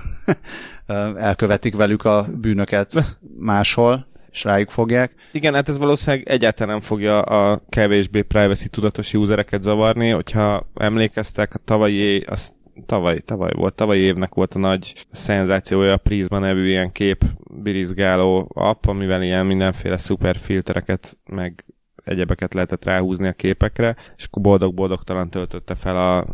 [1.16, 2.92] elkövetik velük a bűnöket
[3.38, 5.14] máshol, és rájuk fogják.
[5.32, 11.54] Igen, hát ez valószínűleg egyáltalán nem fogja a kevésbé privacy tudatos usereket zavarni, hogyha emlékeztek,
[11.54, 12.52] a tavalyi, az
[12.86, 17.24] tavaly, tavaly volt, tavalyi évnek volt a nagy szenzációja a Prisma nevű ilyen kép
[17.62, 21.64] birizgáló app, amivel ilyen mindenféle szuper filtereket meg
[22.04, 26.26] egyebeket lehetett ráhúzni a képekre, és akkor boldog-boldogtalan töltötte fel a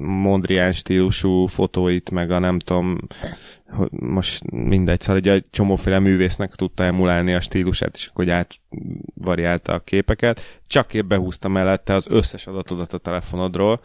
[0.00, 2.98] Mondrian stílusú fotóit, meg a nem tudom,
[3.90, 10.60] most mindegy, szóval egy csomóféle művésznek tudta emulálni a stílusát, és akkor átvariálta a képeket.
[10.66, 13.80] Csak épp behúzta mellette az összes adatodat a telefonodról,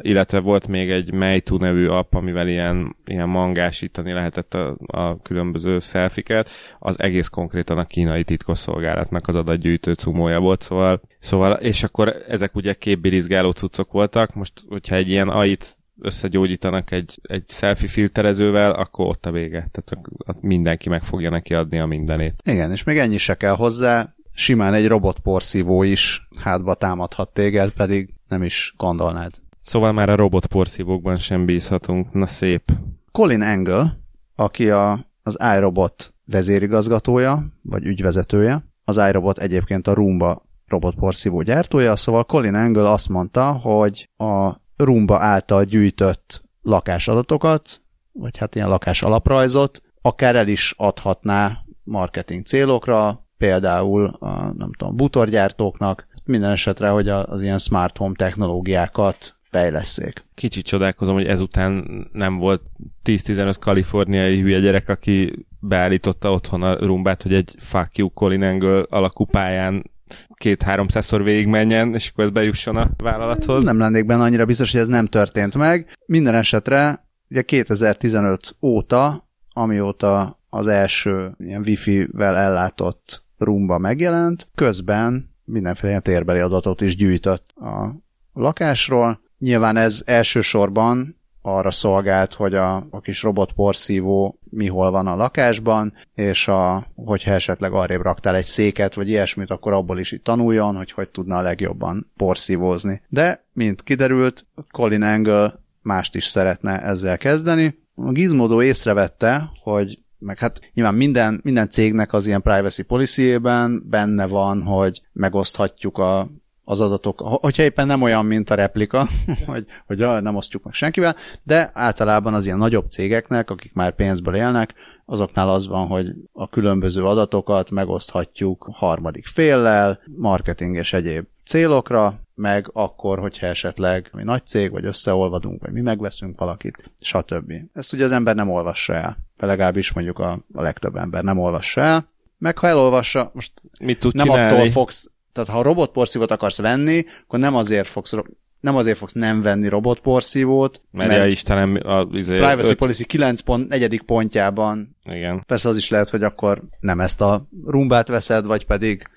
[0.00, 5.78] illetve volt még egy Meitu nevű app, amivel ilyen, ilyen mangásítani lehetett a, a különböző
[5.78, 6.50] szelfiket.
[6.78, 12.54] Az egész konkrétan a kínai titkosszolgálatnak az adatgyűjtő cumója volt, szóval, szóval és akkor ezek
[12.54, 14.34] ugye képbirizgáló cuccok voltak.
[14.34, 19.68] Most, hogyha egy ilyen AI-t összegyógyítanak egy, egy selfie filterezővel, akkor ott a vége.
[19.72, 20.06] Tehát
[20.40, 22.40] mindenki meg fogja neki adni a mindenét.
[22.44, 28.14] Igen, és még ennyi se kell hozzá, simán egy robotporszívó is hátba támadhat téged, pedig
[28.28, 29.34] nem is gondolnád.
[29.62, 32.12] Szóval már a robotporszívókban sem bízhatunk.
[32.12, 32.72] Na szép.
[33.12, 34.00] Colin Engel,
[34.34, 42.24] aki a, az iRobot vezérigazgatója, vagy ügyvezetője, az iRobot egyébként a Roomba robotporszívó gyártója, szóval
[42.24, 49.82] Colin Engel azt mondta, hogy a Rumba által gyűjtött lakásadatokat, vagy hát ilyen lakás alaprajzot,
[50.00, 57.42] akár el is adhatná marketing célokra, például a, nem tudom, butorgyártóknak, minden esetre, hogy az
[57.42, 60.24] ilyen smart home technológiákat fejleszék.
[60.34, 62.62] Kicsit csodálkozom, hogy ezután nem volt
[63.04, 68.84] 10-15 kaliforniai hülye gyerek, aki beállította otthon a rumbát, hogy egy fuck you Colin Angle
[68.88, 69.90] alakú pályán
[70.34, 73.64] két-háromszázszor végigmenjen, és akkor ez bejusson a vállalathoz.
[73.64, 75.96] Nem lennék benne annyira biztos, hogy ez nem történt meg.
[76.06, 86.00] Minden esetre ugye 2015 óta, amióta az első ilyen wifi-vel ellátott rumba megjelent, közben mindenféle
[86.00, 87.94] térbeli adatot is gyűjtött a
[88.32, 89.20] lakásról.
[89.38, 91.15] Nyilván ez elsősorban
[91.46, 97.72] arra szolgált, hogy a, a kis robotporszívó mihol van a lakásban, és a, hogyha esetleg
[97.72, 101.42] arrébb raktál egy széket, vagy ilyesmit, akkor abból is itt tanuljon, hogy hogy tudna a
[101.42, 103.02] legjobban porszívózni.
[103.08, 107.78] De, mint kiderült, Colin Angle mást is szeretne ezzel kezdeni.
[107.94, 113.36] A Gizmodo észrevette, hogy meg hát nyilván minden, minden cégnek az ilyen privacy policy
[113.82, 116.30] benne van, hogy megoszthatjuk a
[116.68, 119.06] az adatok, hogyha éppen nem olyan, mint a replika,
[119.46, 124.34] hogy, hogy nem osztjuk meg senkivel, de általában az ilyen nagyobb cégeknek, akik már pénzből
[124.34, 124.74] élnek,
[125.04, 132.70] azoknál az van, hogy a különböző adatokat megoszthatjuk harmadik féllel, marketing és egyéb célokra, meg
[132.72, 137.52] akkor, hogyha esetleg mi nagy cég, vagy összeolvadunk, vagy mi megveszünk valakit, stb.
[137.72, 139.16] Ezt ugye az ember nem olvassa el.
[139.36, 142.08] Legalábbis mondjuk a, a legtöbb ember nem olvassa el.
[142.38, 144.54] Meg ha elolvassa, most Mit tud nem csinálni?
[144.54, 148.14] attól fogsz tehát ha robotporszívót akarsz venni, akkor nem azért fogsz
[148.60, 152.76] nem azért fogsz nem venni robotporszívót, mert, mert ja, Istenem, a izé, Privacy öt...
[152.76, 154.02] Policy 9 pont, 4.
[154.02, 155.42] pontjában Igen.
[155.46, 159.08] persze az is lehet, hogy akkor nem ezt a rumbát veszed, vagy pedig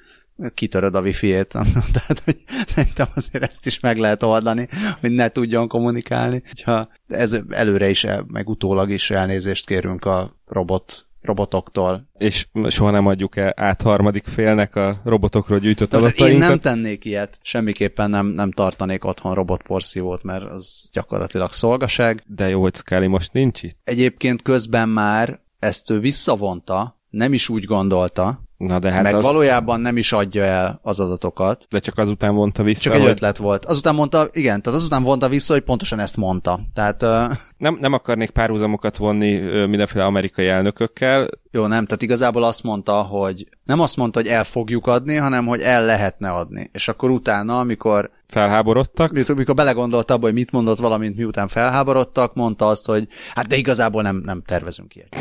[0.54, 1.48] kitöröd a wifi-ét.
[1.94, 4.68] Tehát hogy szerintem azért ezt is meg lehet oldani,
[5.00, 6.44] hogy ne tudjon kommunikálni.
[6.64, 12.10] Ha ez előre is, meg utólag is elnézést kérünk a robot robotoktól.
[12.18, 16.28] És soha nem adjuk el át harmadik félnek a robotokról gyűjtött adatainkat.
[16.30, 22.24] Én nem tennék ilyet, semmiképpen nem, nem tartanék otthon robotporszívót, mert az gyakorlatilag szolgaság.
[22.26, 23.78] De jó, hogy Scully most nincs itt.
[23.84, 29.24] Egyébként közben már ezt ő visszavonta, nem is úgy gondolta, Na de hát meg az...
[29.24, 31.66] valójában nem is adja el az adatokat.
[31.70, 32.82] De csak azután vonta vissza.
[32.82, 33.10] Csak egy hogy...
[33.10, 33.66] ötlet volt.
[33.66, 36.60] Azután mondta, igen, tehát azután vonta vissza, hogy pontosan ezt mondta.
[36.74, 37.10] Tehát, uh...
[37.58, 41.28] nem, nem akarnék párhuzamokat vonni mindenféle amerikai elnökökkel.
[41.52, 45.46] Jó, nem, tehát igazából azt mondta, hogy nem azt mondta, hogy el fogjuk adni, hanem
[45.46, 46.70] hogy el lehetne adni.
[46.74, 49.12] És akkor utána, amikor felháborodtak.
[49.36, 54.02] Mikor belegondolta abba, hogy mit mondott valamint miután felháborodtak, mondta azt, hogy hát de igazából
[54.02, 55.16] nem, nem tervezünk ilyet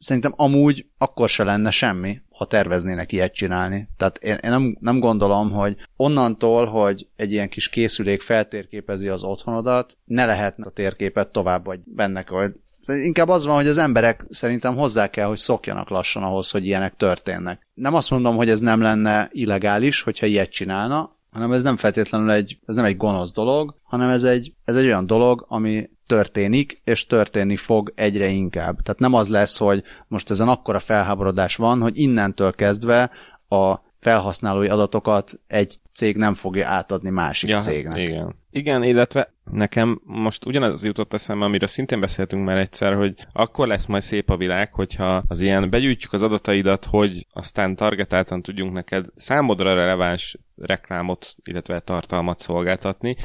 [0.00, 3.88] szerintem amúgy akkor se lenne semmi, ha terveznének ilyet csinálni.
[3.96, 9.22] Tehát én, én nem, nem gondolom, hogy onnantól, hogy egy ilyen kis készülék feltérképezi az
[9.22, 12.52] otthonodat, ne lehetne a térképet tovább vagy benne, hogy
[12.86, 16.96] Inkább az van, hogy az emberek szerintem hozzá kell, hogy szokjanak lassan ahhoz, hogy ilyenek
[16.96, 17.66] történnek.
[17.74, 22.30] Nem azt mondom, hogy ez nem lenne illegális, hogyha ilyet csinálna, hanem ez nem feltétlenül
[22.30, 26.80] egy, ez nem egy gonosz dolog, hanem ez egy, ez egy olyan dolog, ami történik,
[26.84, 28.82] és történni fog egyre inkább.
[28.82, 33.10] Tehát nem az lesz, hogy most ezen akkora felháborodás van, hogy innentől kezdve
[33.48, 37.98] a felhasználói adatokat egy cég nem fogja átadni másik ja, cégnek.
[37.98, 38.34] Igen.
[38.50, 43.86] Igen, illetve nekem most ugyanaz jutott eszembe, amiről szintén beszéltünk már egyszer, hogy akkor lesz
[43.86, 49.06] majd szép a világ, hogyha az ilyen begyűjtjük az adataidat, hogy aztán targetáltan tudjunk neked
[49.16, 53.16] számodra releváns reklámot, illetve tartalmat szolgáltatni.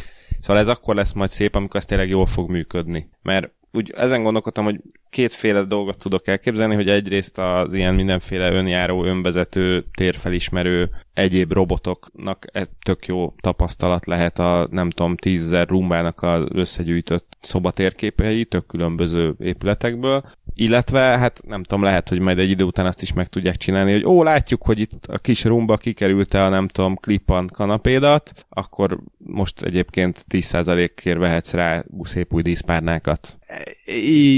[0.45, 3.09] Szóval ez akkor lesz majd szép, amikor ez tényleg jól fog működni.
[3.21, 9.03] Mert úgy ezen gondolkodtam, hogy kétféle dolgot tudok elképzelni, hogy egyrészt az ilyen mindenféle önjáró,
[9.03, 12.45] önvezető, térfelismerő egyéb robotoknak
[12.83, 20.23] tök jó tapasztalat lehet a nem tudom, tízezer rumbának az összegyűjtött szobatérképei tök különböző épületekből,
[20.55, 23.91] illetve hát nem tudom, lehet, hogy majd egy idő után azt is meg tudják csinálni,
[23.91, 28.99] hogy ó, látjuk, hogy itt a kis rumba kikerülte a nem tudom, klippan kanapédat, akkor
[29.17, 33.37] most egyébként 10%-ért vehetsz rá szép új díszpárnákat.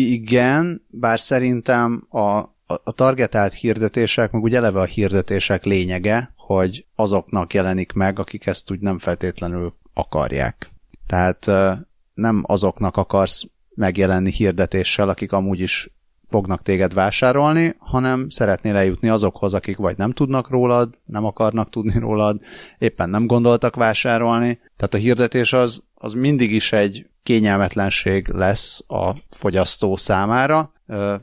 [0.08, 7.54] Igen, bár szerintem a, a targetált hirdetések, meg ugye eleve a hirdetések lényege, hogy azoknak
[7.54, 10.72] jelenik meg, akik ezt úgy nem feltétlenül akarják.
[11.08, 11.46] Tehát
[12.14, 15.90] nem azoknak akarsz megjelenni hirdetéssel, akik amúgy is
[16.28, 22.00] fognak téged vásárolni, hanem szeretnél eljutni azokhoz, akik vagy nem tudnak rólad, nem akarnak tudni
[22.00, 22.40] rólad,
[22.78, 24.60] éppen nem gondoltak vásárolni.
[24.78, 30.72] Tehát a hirdetés az, az mindig is egy kényelmetlenség lesz a fogyasztó számára.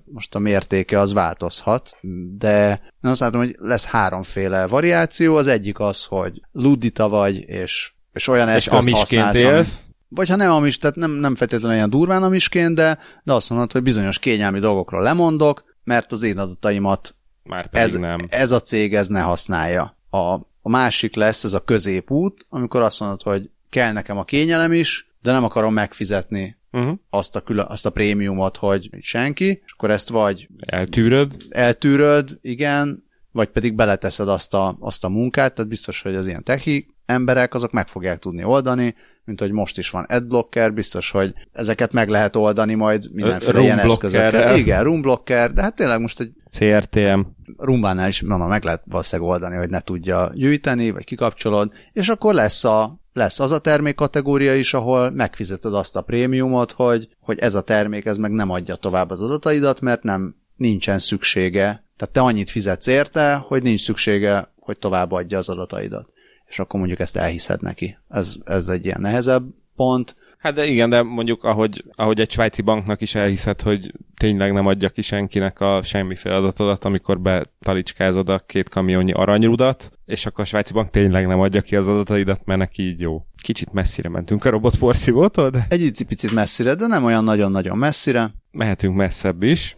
[0.04, 1.96] Most a mértéke az változhat,
[2.38, 5.36] de én azt látom, hogy lesz háromféle variáció.
[5.36, 10.36] Az egyik az, hogy ludita vagy, és, és olyan és eszközt használsz, élsz vagy ha
[10.36, 14.18] nem amis, tehát nem, nem feltétlenül olyan durván amisként, de, de azt mondod, hogy bizonyos
[14.18, 18.18] kényelmi dolgokról lemondok, mert az én adataimat Már ez, nem.
[18.28, 19.96] ez a cég ez ne használja.
[20.10, 20.18] A,
[20.62, 25.08] a másik lesz ez a középút, amikor azt mondod, hogy kell nekem a kényelem is,
[25.22, 26.96] de nem akarom megfizetni uh-huh.
[27.10, 33.04] azt, a külön, azt a prémiumot, hogy senki, és akkor ezt vagy eltűröd, eltűröd, igen,
[33.32, 37.54] vagy pedig beleteszed azt a, azt a munkát, tehát biztos, hogy az ilyen techi emberek,
[37.54, 42.08] azok meg fogják tudni oldani, mint hogy most is van adblocker, biztos, hogy ezeket meg
[42.08, 44.56] lehet oldani majd mindenféle ilyen eszközökkel.
[44.56, 47.20] Igen, roomblocker, de hát tényleg most egy CRTM.
[47.58, 52.34] Rumbánál is na, meg lehet valószínűleg oldani, hogy ne tudja gyűjteni, vagy kikapcsolod, és akkor
[52.34, 57.54] lesz, a, lesz az a termékkategória is, ahol megfizeted azt a prémiumot, hogy, hogy ez
[57.54, 61.84] a termék, ez meg nem adja tovább az adataidat, mert nem nincsen szüksége.
[61.96, 66.12] Tehát te annyit fizetsz érte, hogy nincs szüksége, hogy továbbadja az adataidat
[66.54, 67.98] és akkor mondjuk ezt elhiszed neki.
[68.08, 69.44] Ez, ez egy ilyen nehezebb
[69.76, 70.16] pont.
[70.38, 74.66] Hát de igen, de mondjuk ahogy, ahogy egy svájci banknak is elhiszed, hogy tényleg nem
[74.66, 80.46] adja ki senkinek a semmiféle adatodat, amikor betalicskázod a két kamionnyi aranyrudat, és akkor a
[80.46, 83.26] svájci bank tényleg nem adja ki az adataidat, mert neki így jó.
[83.42, 85.66] Kicsit messzire mentünk a robotporszívótól, de...
[85.68, 88.30] Egy picit messzire, de nem olyan nagyon-nagyon messzire.
[88.50, 89.76] Mehetünk messzebb is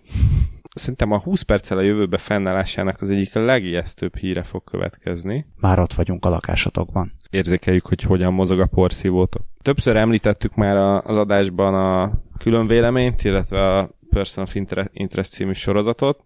[0.76, 5.46] szerintem a 20 perccel a jövőbe fennállásának az egyik legijesztőbb híre fog következni.
[5.56, 7.12] Már ott vagyunk a lakásatokban.
[7.30, 9.42] Érzékeljük, hogy hogyan mozog a porszívótok.
[9.62, 14.54] Többször említettük már az adásban a külön véleményt, illetve a Person of
[14.92, 16.24] Interest című sorozatot.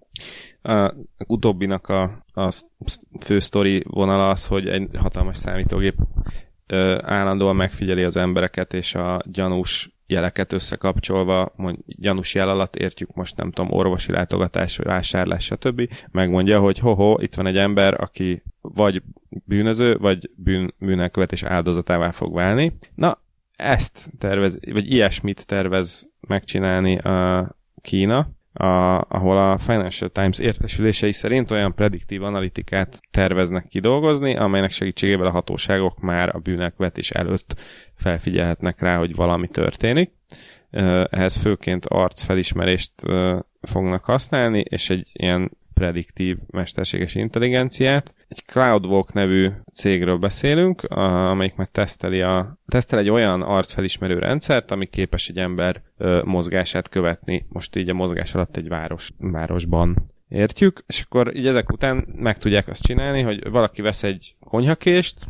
[0.63, 0.95] A
[1.27, 2.53] utóbbinak a, a
[3.21, 5.95] fő sztori vonala az, hogy egy hatalmas számítógép
[7.01, 13.37] állandóan megfigyeli az embereket, és a gyanús jeleket összekapcsolva, mond, gyanús jel alatt értjük most
[13.37, 15.91] nem tudom, orvosi látogatás, vagy vásárlás, stb.
[16.11, 22.35] Megmondja, hogy hoho, itt van egy ember, aki vagy bűnöző, vagy bűn, bűnelkövetés áldozatává fog
[22.35, 22.77] válni.
[22.95, 23.19] Na,
[23.57, 27.49] ezt tervez, vagy ilyesmit tervez megcsinálni a
[27.83, 35.27] Kína, a, ahol a Financial Times értesülései szerint olyan prediktív analitikát terveznek kidolgozni, amelynek segítségével
[35.27, 37.61] a hatóságok már a bűnelkövetés előtt
[37.95, 40.11] felfigyelhetnek rá, hogy valami történik.
[41.11, 42.93] Ehhez főként arcfelismerést
[43.63, 48.15] fognak használni, és egy ilyen prediktív mesterséges intelligenciát.
[48.29, 54.87] Egy CloudWalk nevű cégről beszélünk, amelyik meg teszteli a, tesztel egy olyan arcfelismerő rendszert, ami
[54.87, 55.83] képes egy ember
[56.25, 61.73] mozgását követni, most így a mozgás alatt egy város, városban értjük, és akkor így ezek
[61.73, 65.27] után meg tudják azt csinálni, hogy valaki vesz egy konyhakést,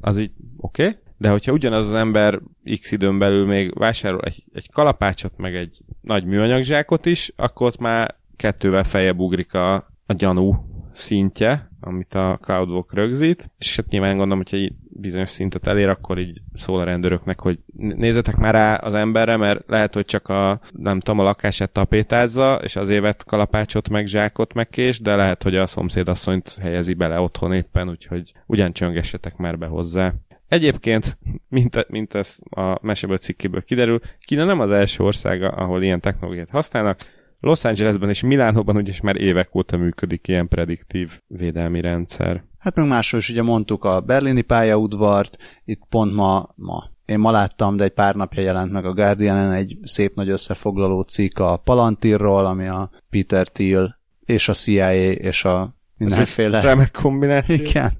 [0.00, 2.40] az így oké, okay, de hogyha ugyanaz az ember
[2.80, 7.78] x időn belül még vásárol egy, egy kalapácsot, meg egy nagy műanyagzsákot is, akkor ott
[7.78, 9.74] már kettővel feljebb ugrik a,
[10.06, 15.66] a gyanú szintje, amit a CloudWalk rögzít, és hát nyilván gondolom, hogyha egy bizonyos szintet
[15.66, 20.04] elér, akkor így szól a rendőröknek, hogy nézzetek már rá az emberre, mert lehet, hogy
[20.04, 25.00] csak a, nem tudom, a lakását tapétázza, és az évet kalapácsot, meg zsákot, meg kés,
[25.00, 30.14] de lehet, hogy a szomszédasszonyt helyezi bele otthon éppen, úgyhogy ugyan csöngessetek már be hozzá.
[30.48, 31.18] Egyébként,
[31.48, 36.50] mint, mint ez a meseből cikkéből kiderül, Kína nem az első országa, ahol ilyen technológiát
[36.50, 36.98] használnak,
[37.44, 42.44] Los Angelesben és Milánóban úgyis már évek óta működik ilyen prediktív védelmi rendszer.
[42.58, 47.30] Hát meg máshol is ugye mondtuk a berlini pályaudvart, itt pont ma, ma én ma
[47.30, 51.56] láttam, de egy pár napja jelent meg a guardian egy szép nagy összefoglaló cikk a
[51.56, 56.60] Palantirról, ami a Peter Thiel és a CIA és a mindenféle...
[56.60, 57.54] Remek kombináció.
[57.54, 57.92] Igen.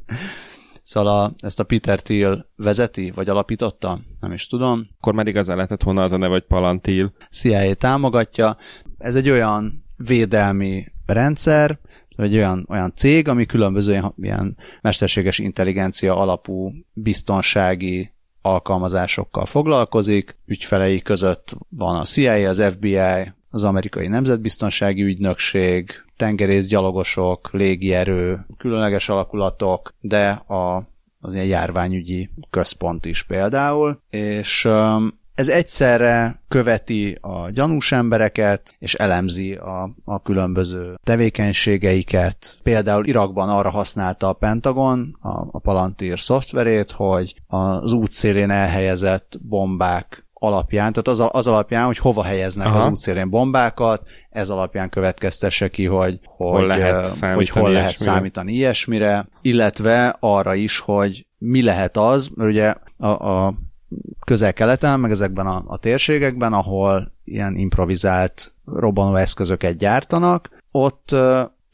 [0.83, 3.99] Szóval a, ezt a Peter Thiel vezeti, vagy alapította?
[4.21, 4.89] Nem is tudom.
[4.99, 7.13] Akkor már igazán lehetett volna az a neve, hogy Palantil.
[7.31, 8.57] CIA támogatja.
[9.05, 11.79] Ez egy olyan védelmi rendszer,
[12.17, 18.13] vagy olyan, olyan cég, ami különböző ilyen, ilyen mesterséges intelligencia alapú biztonsági
[18.43, 20.37] alkalmazásokkal foglalkozik.
[20.47, 29.95] Ügyfelei között van a CIA, az FBI, az amerikai nemzetbiztonsági ügynökség, tengerészgyalogosok, légierő, különleges alakulatok,
[30.01, 30.89] de a,
[31.21, 34.69] az ilyen járványügyi központ is például, és
[35.35, 42.59] ez egyszerre követi a gyanús embereket, és elemzi a, a különböző tevékenységeiket.
[42.63, 50.25] Például Irakban arra használta a Pentagon a, a Palantir szoftverét, hogy az útszélén elhelyezett bombák
[50.33, 52.83] alapján, tehát az, az alapján, hogy hova helyeznek Aha.
[52.83, 58.13] az útszélén bombákat, ez alapján következtesse ki, hogy, hogy hol lehet, hogy hol lehet ilyesmire.
[58.13, 63.55] számítani ilyesmire, illetve arra is, hogy mi lehet az, mert ugye a, a
[64.27, 71.15] közel-keleten, meg ezekben a, a térségekben, ahol ilyen improvizált robbanó eszközöket gyártanak, ott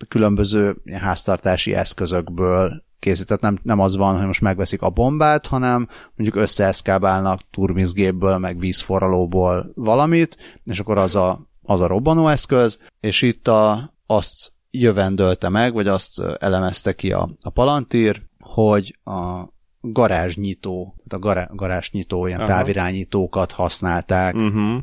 [0.08, 3.40] különböző háztartási eszközökből készített.
[3.40, 9.72] Nem, nem az van, hogy most megveszik a bombát, hanem mondjuk összeeszkábálnak turbizgépből, meg vízforralóból
[9.74, 15.88] valamit, és akkor az a, az a robbanóeszköz, és itt a, azt jövendölte meg, vagy
[15.88, 19.48] azt elemezte ki a, a Palantir, hogy a
[19.80, 22.48] garázsnyitó, a gará- garázsnyitó, ilyen Aha.
[22.48, 24.74] távirányítókat használták Uh-huh.
[24.74, 24.82] uh,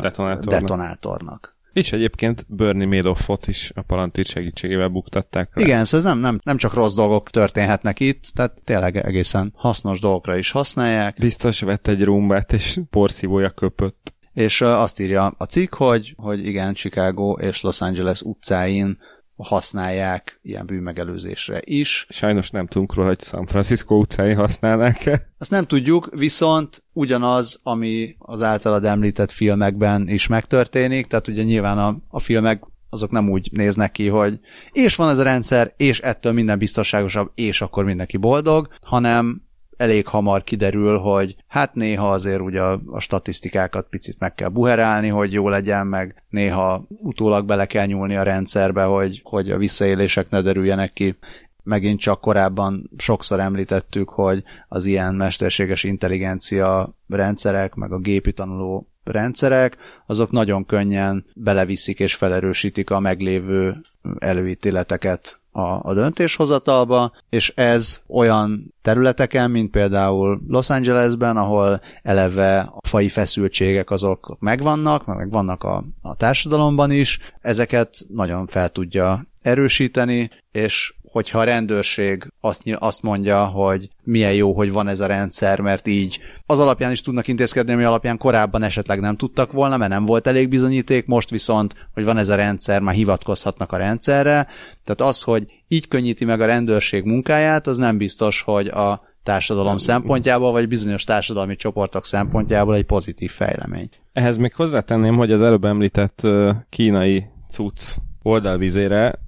[0.00, 0.44] Detonátornak.
[0.44, 1.56] detonátornak.
[1.72, 5.62] És egyébként Bernie Madoffot is a Palantir segítségével buktatták le.
[5.62, 10.00] Igen, szóval ez nem, nem, nem csak rossz dolgok történhetnek itt, tehát tényleg egészen hasznos
[10.00, 14.14] dolgokra is használják, Biztos vett egy rumbát, és porszívója köpött.
[14.32, 18.98] és azt írja a cikk, hogy, hogy igen, Chicago és Los Angeles utcáin
[19.44, 22.06] használják ilyen bűnmegelőzésre is.
[22.08, 25.28] Sajnos nem tudunk róla, hogy San Francisco utcáin használnák-e.
[25.38, 31.78] Azt nem tudjuk, viszont ugyanaz, ami az általad említett filmekben is megtörténik, tehát ugye nyilván
[31.78, 34.40] a, a filmek azok nem úgy néznek ki, hogy
[34.72, 39.47] és van ez a rendszer, és ettől minden biztonságosabb, és akkor mindenki boldog, hanem
[39.78, 45.08] elég hamar kiderül, hogy hát néha azért ugye a, a statisztikákat picit meg kell buherálni,
[45.08, 50.30] hogy jó legyen, meg néha utólag bele kell nyúlni a rendszerbe, hogy, hogy a visszaélések
[50.30, 51.18] ne derüljenek ki.
[51.62, 58.88] Megint csak korábban sokszor említettük, hogy az ilyen mesterséges intelligencia rendszerek, meg a gépi tanuló
[59.04, 59.76] rendszerek,
[60.06, 63.80] azok nagyon könnyen beleviszik és felerősítik a meglévő
[64.18, 72.86] előítéleteket a, a döntéshozatalba, és ez olyan területeken, mint például Los Angelesben, ahol eleve a
[72.88, 80.30] fai feszültségek azok megvannak, meg megvannak a, a társadalomban is, ezeket nagyon fel tudja erősíteni,
[80.52, 85.60] és hogyha a rendőrség azt, azt mondja, hogy milyen jó, hogy van ez a rendszer,
[85.60, 89.90] mert így az alapján is tudnak intézkedni, ami alapján korábban esetleg nem tudtak volna, mert
[89.90, 94.46] nem volt elég bizonyíték, most viszont, hogy van ez a rendszer, már hivatkozhatnak a rendszerre.
[94.84, 99.76] Tehát az, hogy így könnyíti meg a rendőrség munkáját, az nem biztos, hogy a társadalom
[99.76, 103.88] szempontjából, vagy bizonyos társadalmi csoportok szempontjából egy pozitív fejlemény.
[104.12, 106.26] Ehhez még hozzátenném, hogy az előbb említett
[106.68, 109.26] kínai cucc oldalvizére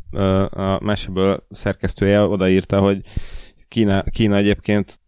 [0.51, 3.01] a meseből szerkesztője odaírta, hogy
[3.69, 5.01] Kína, Kína egyébként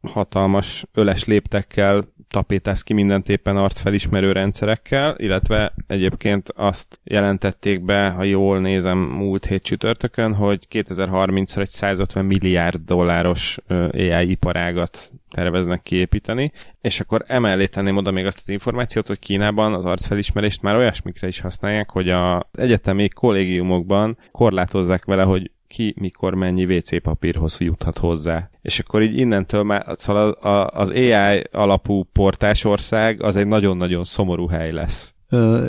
[0.00, 8.22] hatalmas öles léptekkel tapétáz ki mindent éppen arcfelismerő rendszerekkel, illetve egyébként azt jelentették be, ha
[8.22, 16.52] jól nézem múlt hét csütörtökön, hogy 2030-ra egy 150 milliárd dolláros AI iparágat terveznek kiépíteni,
[16.80, 21.26] és akkor emellé tenném oda még azt az információt, hogy Kínában az arcfelismerést már olyasmikre
[21.26, 27.98] is használják, hogy az egyetemi kollégiumokban korlátozzák vele, hogy ki mikor mennyi WC papírhoz juthat
[27.98, 28.50] hozzá.
[28.62, 30.30] És akkor így innentől már szóval
[30.72, 35.14] az AI alapú portásország az egy nagyon-nagyon szomorú hely lesz.
[35.28, 35.66] Ö,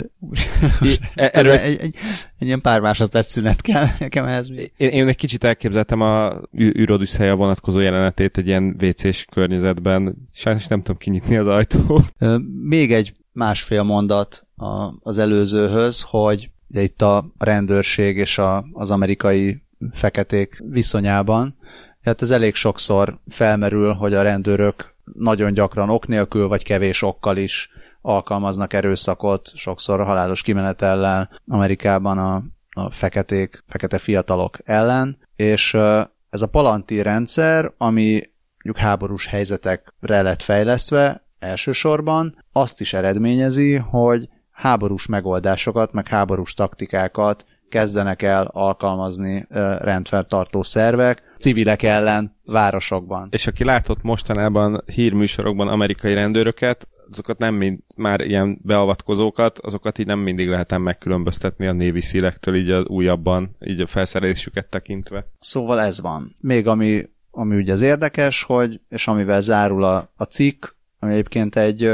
[1.14, 1.94] E- erről- egy, egy,
[2.38, 4.50] egy ilyen pár másodperc szünet kell nekem ehhez.
[4.76, 10.16] Én, én egy kicsit elképzeltem a ű- űrodüsszeja vonatkozó jelenetét egy ilyen WC-s környezetben.
[10.32, 12.14] Sajnos nem tudom kinyitni az ajtót.
[12.62, 18.90] Még egy másfél mondat a, az előzőhöz, hogy ugye itt a rendőrség és a, az
[18.90, 19.62] amerikai
[19.92, 21.56] feketék viszonyában,
[22.02, 27.36] hát ez elég sokszor felmerül, hogy a rendőrök nagyon gyakran ok nélkül, vagy kevés okkal
[27.36, 27.70] is
[28.00, 32.42] alkalmaznak erőszakot, sokszor halálos kimenetellel Amerikában a,
[32.82, 35.74] a feketék, fekete fiatalok ellen, és
[36.30, 38.30] ez a palantír rendszer, ami
[38.64, 47.44] mondjuk háborús helyzetekre lett fejlesztve elsősorban, azt is eredményezi, hogy háborús megoldásokat, meg háborús taktikákat
[47.72, 49.46] kezdenek el alkalmazni
[49.78, 53.28] rendfenntartó szervek civilek ellen városokban.
[53.30, 60.06] És aki látott mostanában hírműsorokban amerikai rendőröket, azokat nem mind, már ilyen beavatkozókat, azokat így
[60.06, 65.26] nem mindig lehetem megkülönböztetni a Navy szílektől így az újabban, így a felszerelésüket tekintve.
[65.40, 66.36] Szóval ez van.
[66.40, 70.66] Még ami, ami ugye az érdekes, hogy, és amivel zárul a, a cikk,
[70.98, 71.92] ami egyébként egy,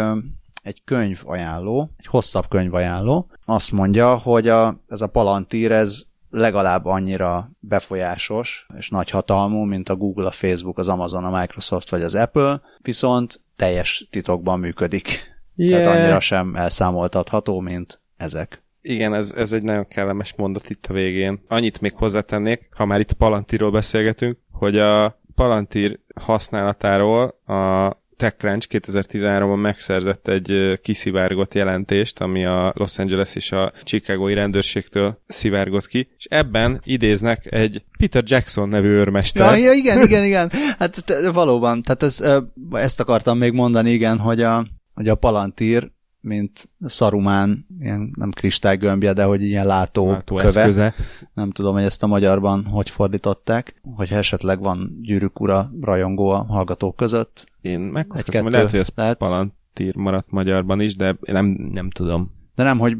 [0.68, 6.02] egy könyv ajánló, egy hosszabb könyv ajánló, azt mondja, hogy a, ez a palantír, ez
[6.30, 12.02] legalább annyira befolyásos és nagyhatalmú, mint a Google, a Facebook, az Amazon, a Microsoft vagy
[12.02, 15.36] az Apple, viszont teljes titokban működik.
[15.54, 15.82] Yeah.
[15.82, 18.62] Tehát annyira sem elszámoltatható, mint ezek.
[18.80, 21.44] Igen, ez, ez egy nagyon kellemes mondat itt a végén.
[21.48, 29.60] Annyit még hozzátennék, ha már itt Palantirról beszélgetünk, hogy a Palantir használatáról a TechCrunch 2013-ban
[29.60, 36.24] megszerzett egy kiszivárgott jelentést, ami a Los Angeles és a Chicagói rendőrségtől szivárgott ki, és
[36.30, 39.50] ebben idéznek egy Peter Jackson nevű őrmester.
[39.50, 40.50] Ja, ja, igen, igen, igen.
[40.78, 42.24] Hát valóban, tehát ez,
[42.70, 45.90] ezt akartam még mondani, igen, hogy a, hogy a Palantír,
[46.20, 50.48] mint Szarumán, ilyen nem kristálygömbje, de hogy ilyen látó, Látó köve.
[50.60, 50.94] eszköze.
[51.34, 56.44] Nem tudom, hogy ezt a magyarban hogy fordították, hogyha esetleg van gyűrűk ura rajongó a
[56.44, 57.46] hallgatók között.
[57.60, 59.18] Én megkockáztam, hogy lehet, hogy ez lehet.
[59.18, 62.36] Palantir maradt magyarban is, de nem, nem tudom.
[62.54, 62.96] De nem, hogy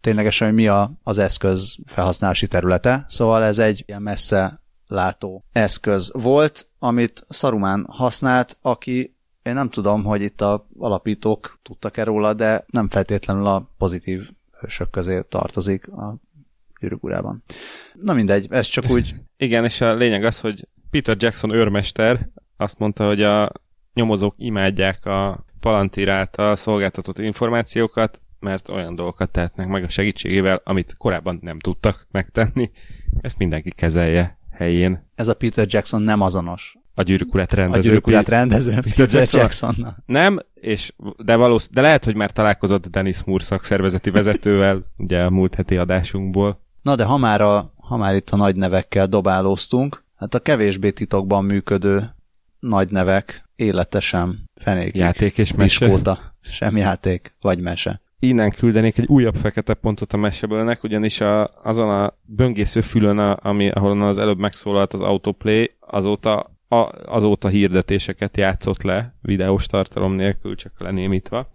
[0.00, 3.04] ténylegesen, hogy mi a, az eszköz felhasználási területe.
[3.08, 9.16] Szóval ez egy ilyen messze látó eszköz volt, amit Szarumán használt, aki
[9.48, 14.30] Én nem tudom, hogy itt a alapítók tudtak-e róla, de nem feltétlenül a pozitív
[14.60, 16.16] hősök közé tartozik a
[16.80, 17.00] gyűrűk.
[17.92, 19.14] Na mindegy, ez csak úgy...
[19.36, 23.52] Igen, és a lényeg az, hogy Peter Jackson őrmester azt mondta, hogy a
[23.94, 30.94] nyomozók imádják a Palantir által szolgáltatott információkat, mert olyan dolgokat tehetnek meg a segítségével, amit
[30.98, 32.70] korábban nem tudtak megtenni.
[33.20, 35.10] Ezt mindenki kezelje helyén.
[35.14, 36.77] Ez a Peter Jackson nem azonos.
[36.98, 37.78] A gyűrűk urát rendező.
[37.78, 39.40] A gyűrűk urát rendező Peter, Jackson.
[39.40, 39.94] Jackson.
[40.06, 45.30] Nem, és de, valósz, de lehet, hogy már találkozott Dennis Moore szakszervezeti vezetővel, ugye a
[45.30, 46.60] múlt heti adásunkból.
[46.82, 50.90] Na de ha már, a, ha már itt a nagy nevekkel dobálóztunk, hát a kevésbé
[50.90, 52.14] titokban működő
[52.58, 55.00] nagy nevek élete sem fenékig.
[55.00, 55.86] Játék és mese.
[55.86, 56.36] Miskóta.
[56.40, 58.00] Sem játék, vagy mese.
[58.18, 63.36] Innen küldenék egy újabb fekete pontot a mesebőlnek, ugyanis a, azon a böngésző fülön, a,
[63.42, 70.12] ami, ahol az előbb megszólalt az autoplay, azóta a, azóta hirdetéseket játszott le, videós tartalom
[70.12, 71.50] nélkül, csak lenémítva.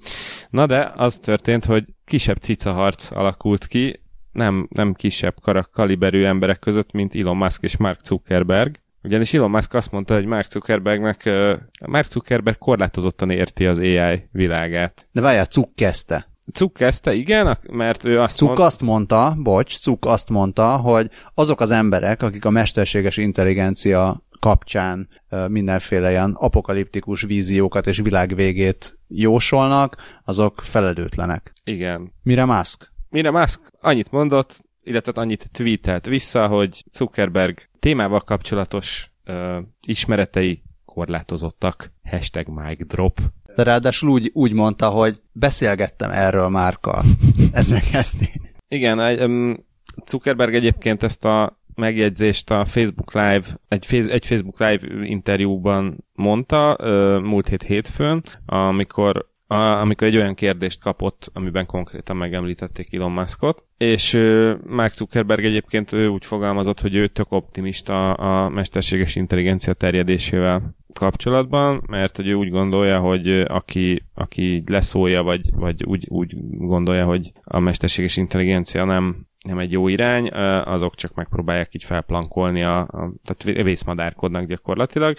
[0.49, 4.01] Na de az történt, hogy kisebb cica harc alakult ki,
[4.31, 8.79] nem, nem kisebb karak kaliberű emberek között, mint Elon Musk és Mark Zuckerberg.
[9.03, 11.29] Ugyanis Elon Musk azt mondta, hogy Mark Zuckerbergnek,
[11.85, 15.07] Mark Zuckerberg korlátozottan érti az AI világát.
[15.11, 16.31] De várjál, Zuck kezdte.
[16.51, 18.59] Cuk kezdte, igen, mert ő azt Cuk mond...
[18.59, 25.09] azt mondta, bocs, Cuk azt mondta, hogy azok az emberek, akik a mesterséges intelligencia kapcsán
[25.47, 31.53] mindenféle ilyen apokaliptikus víziókat és világvégét jósolnak, azok felelőtlenek.
[31.63, 32.13] Igen.
[32.23, 32.91] Mire Musk?
[33.09, 41.91] Mire Musk annyit mondott, illetve annyit tweetelt vissza, hogy Zuckerberg témával kapcsolatos uh, ismeretei korlátozottak.
[42.03, 43.19] Hashtag mic drop.
[43.55, 47.03] De ráadásul úgy, úgy mondta, hogy beszélgettem erről Márkkal.
[47.51, 48.29] Ezzel kezdi.
[48.67, 48.99] Igen,
[50.05, 56.77] Zuckerberg egyébként ezt a megjegyzést a Facebook Live, egy, egy Facebook Live interjúban mondta
[57.23, 63.63] múlt hét hétfőn, amikor a, amikor egy olyan kérdést kapott, amiben konkrétan megemlítették Elon Muskot,
[63.77, 69.73] és uh, Mark Zuckerberg egyébként ő úgy fogalmazott, hogy ő tök optimista a mesterséges intelligencia
[69.73, 76.35] terjedésével kapcsolatban, mert hogy ő úgy gondolja, hogy aki, aki leszólja, vagy, vagy úgy, úgy
[76.57, 80.27] gondolja, hogy a mesterséges intelligencia nem nem egy jó irány,
[80.63, 85.17] azok csak megpróbálják így felplankolni, a, a, tehát vészmadárkodnak gyakorlatilag,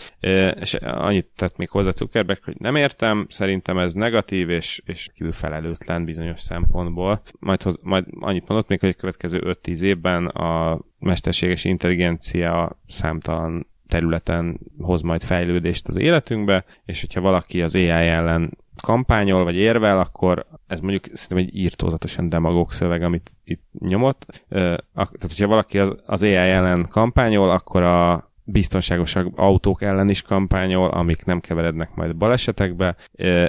[0.60, 5.32] és annyit tett még hozzá Zuckerberg, hogy nem értem, szerintem ez negatív, és, és kívül
[5.32, 7.22] felelőtlen bizonyos szempontból.
[7.38, 13.66] Majd, hoz, majd annyit mondott még, hogy a következő 5-10 évben a mesterséges intelligencia számtalan
[13.88, 19.98] területen hoz majd fejlődést az életünkbe, és hogyha valaki az AI ellen kampányol, vagy érvel,
[19.98, 24.44] akkor ez mondjuk szerintem egy írtózatosan demagóg szöveg, amit itt nyomott.
[24.48, 30.90] Tehát, hogyha valaki az, az AI ellen kampányol, akkor a biztonságosabb autók ellen is kampányol,
[30.90, 32.96] amik nem keverednek majd balesetekbe,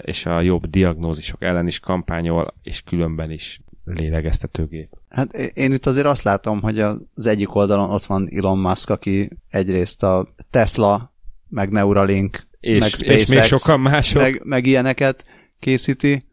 [0.01, 4.89] és a jobb diagnózisok ellen is kampányol, és különben is lélegeztetőgép.
[5.15, 9.29] Hát én itt azért azt látom, hogy az egyik oldalon ott van Elon Musk, aki
[9.49, 11.13] egyrészt a Tesla,
[11.49, 14.21] meg Neuralink, és, meg SpaceX, és még sokan mások.
[14.21, 15.25] Meg, meg ilyeneket
[15.59, 16.25] készíti.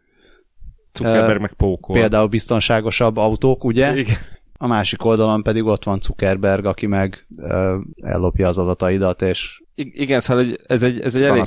[0.95, 1.95] Zuckerberg meg pókol.
[1.95, 3.99] Például biztonságosabb autók, ugye?
[3.99, 4.17] Igen.
[4.53, 10.03] A másik oldalon pedig ott van Zuckerberg, aki meg uh, ellopja az adataidat, és I-
[10.03, 11.45] igen, szóval ez egy, ez egy elég...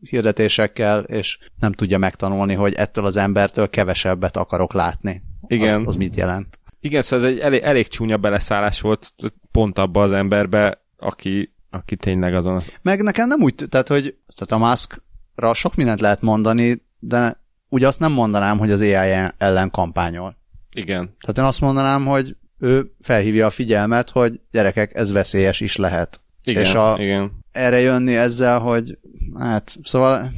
[0.00, 5.22] hirdetésekkel, és nem tudja megtanulni, hogy ettől az embertől kevesebbet akarok látni.
[5.46, 5.76] Igen.
[5.76, 6.60] Azt, az mit jelent?
[6.80, 9.14] Igen, szóval ez egy elég, elég csúnya beleszállás volt
[9.50, 12.60] pont abba az emberbe, aki, aki tényleg azon...
[12.82, 17.84] Meg nekem nem úgy, tehát, hogy tehát a Muskra sok mindent lehet mondani, de úgy
[17.84, 20.36] azt nem mondanám, hogy az AI ellen kampányol.
[20.76, 21.16] Igen.
[21.20, 26.20] Tehát én azt mondanám, hogy ő felhívja a figyelmet, hogy gyerekek, ez veszélyes is lehet.
[26.44, 27.32] Igen, és a, igen.
[27.52, 28.98] erre jönni ezzel, hogy
[29.38, 30.32] hát, szóval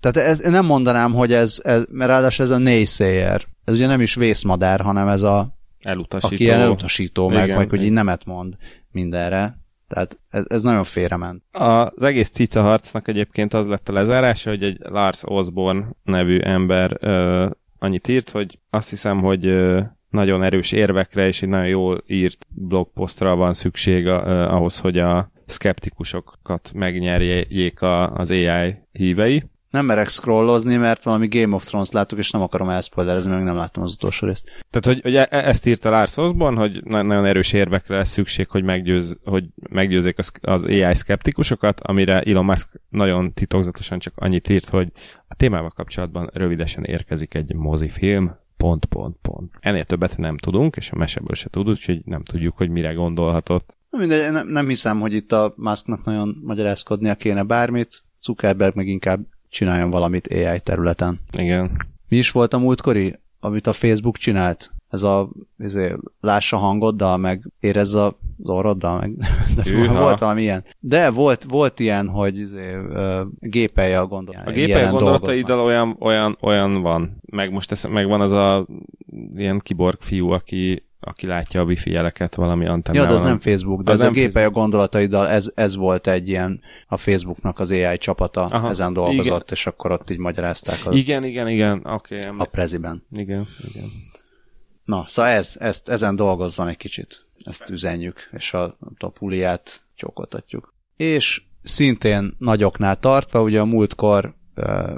[0.00, 3.46] tehát ez, nem mondanám, hogy ez, ez mert ráadásul ez a naysayer.
[3.64, 6.34] Ez ugye nem is vészmadár, hanem ez a elutasító.
[6.34, 8.56] aki elutasító igen, meg, meg hogy így nemet mond
[8.90, 9.58] mindenre.
[9.88, 11.42] Tehát ez, ez nagyon félrement.
[11.52, 16.96] Az egész cica harcnak egyébként az lett a lezárása, hogy egy Lars Osborne nevű ember
[17.00, 17.46] ö,
[17.78, 22.46] annyit írt, hogy azt hiszem, hogy ö, nagyon erős érvekre és egy nagyon jól írt
[22.48, 29.44] blogposztra van szükség a, ahhoz, hogy a szkeptikusokat megnyerjék a, az AI hívei.
[29.74, 33.56] Nem merek scrollozni, mert valami Game of Thrones látok, és nem akarom elspoilerezni, mert nem
[33.56, 34.44] láttam az utolsó részt.
[34.70, 38.64] Tehát, hogy, hogy e- ezt írta Lars Osborn, hogy nagyon erős érvekre lesz szükség, hogy,
[38.64, 44.68] meggyőz, hogy meggyőzzék az, az AI szkeptikusokat, amire Elon Musk nagyon titokzatosan csak annyit írt,
[44.68, 44.88] hogy
[45.28, 49.52] a témával kapcsolatban rövidesen érkezik egy mozifilm, pont, pont, pont.
[49.60, 53.76] Ennél többet nem tudunk, és a meseből se tudunk, úgyhogy nem tudjuk, hogy mire gondolhatott.
[53.90, 58.02] Mindegy, nem, nem hiszem, hogy itt a Musknak nagyon magyarázkodnia kéne bármit.
[58.22, 59.20] Zuckerberg meg inkább
[59.54, 61.20] csináljon valamit AI területen.
[61.38, 61.86] Igen.
[62.08, 64.72] Mi is volt a múltkori, amit a Facebook csinált?
[64.88, 65.28] Ez a
[65.58, 69.14] ezért, lássa hangoddal, meg érezze az orroddal, meg
[69.56, 70.64] de volt valami ilyen.
[70.80, 74.46] De volt, volt ilyen, hogy ezért, uh, gépelje a gondolat.
[74.46, 77.16] A gépek gondolataiddal olyan, olyan, olyan van.
[77.30, 78.66] Meg most ez, meg van az a
[79.34, 83.08] ilyen kiborg fiú, aki, aki látja a wifi jeleket valami Ja, antennával.
[83.08, 86.06] de az nem Facebook, de Az ez a nem gépelje a gondolataiddal, ez, ez volt
[86.06, 89.42] egy ilyen, a Facebooknak az AI csapata Aha, ezen dolgozott, igen.
[89.50, 92.18] és akkor ott így magyarázták az, Igen, igen, igen, oké.
[92.18, 93.06] Okay, a preziben.
[93.12, 93.90] igen, igen.
[94.84, 97.26] Na, szóval ez, ezt, ezen dolgozzon egy kicsit.
[97.44, 100.74] Ezt üzenjük, és a, a puliát csókoltatjuk.
[100.96, 104.34] És szintén nagyoknál tartva, ugye a múltkor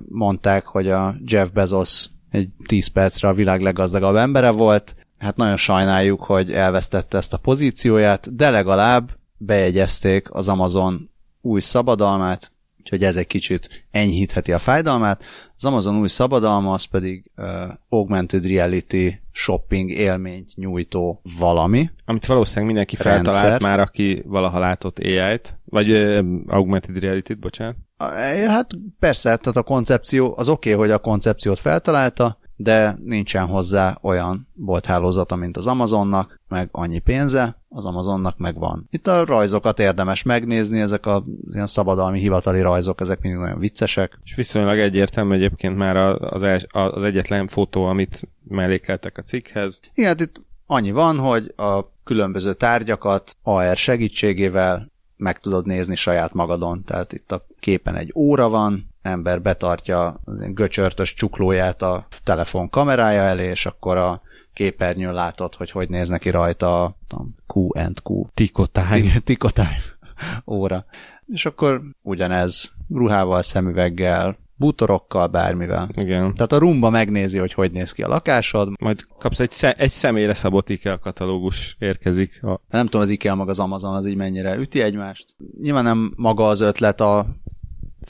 [0.08, 5.05] mondták, hogy a Jeff Bezos egy 10 percre a világ leggazdagabb embere volt.
[5.18, 11.10] Hát nagyon sajnáljuk, hogy elvesztette ezt a pozícióját, de legalább bejegyezték az Amazon
[11.40, 15.24] új szabadalmát, úgyhogy ez egy kicsit enyhítheti a fájdalmát.
[15.56, 17.46] Az Amazon új szabadalma az pedig uh,
[17.88, 21.90] augmented reality shopping élményt nyújtó valami.
[22.04, 23.34] Amit valószínűleg mindenki Rendszer.
[23.34, 27.76] feltalált már, aki valaha látott AI-t, vagy uh, augmented reality-t, bocsánat.
[28.46, 33.98] Hát persze, tehát a koncepció, az oké, okay, hogy a koncepciót feltalálta, de nincsen hozzá
[34.02, 38.86] olyan bolthálózata, mint az Amazonnak, meg annyi pénze, az Amazonnak meg van.
[38.90, 44.18] Itt a rajzokat érdemes megnézni, ezek a ilyen szabadalmi hivatali rajzok, ezek mindig nagyon viccesek.
[44.24, 49.80] És viszonylag egyértelmű egyébként már az, els, az egyetlen fotó, amit mellékeltek a cikkhez.
[49.94, 56.32] Igen, hát itt annyi van, hogy a különböző tárgyakat AR segítségével meg tudod nézni saját
[56.32, 56.84] magadon.
[56.84, 60.20] Tehát itt a képen egy óra van, ember betartja
[60.54, 66.30] göcsörtös csuklóját a telefon kamerája elé, és akkor a képernyőn látod, hogy hogy néz neki
[66.30, 66.94] rajta a
[67.54, 69.12] Q&Q Tikotány.
[69.24, 69.76] Tikotány
[70.46, 70.84] óra.
[71.26, 75.88] És akkor ugyanez ruhával, szemüveggel, bútorokkal, bármivel.
[75.92, 76.34] Igen.
[76.34, 79.90] Tehát a rumba megnézi, hogy hogy néz ki a lakásod, Majd kapsz egy, sze- egy
[79.90, 82.42] személyre szabott IKEA katalógus érkezik.
[82.42, 85.34] A, Nem tudom, az IKEA meg az Amazon az így mennyire üti egymást.
[85.60, 87.26] Nyilván nem maga az ötlet a,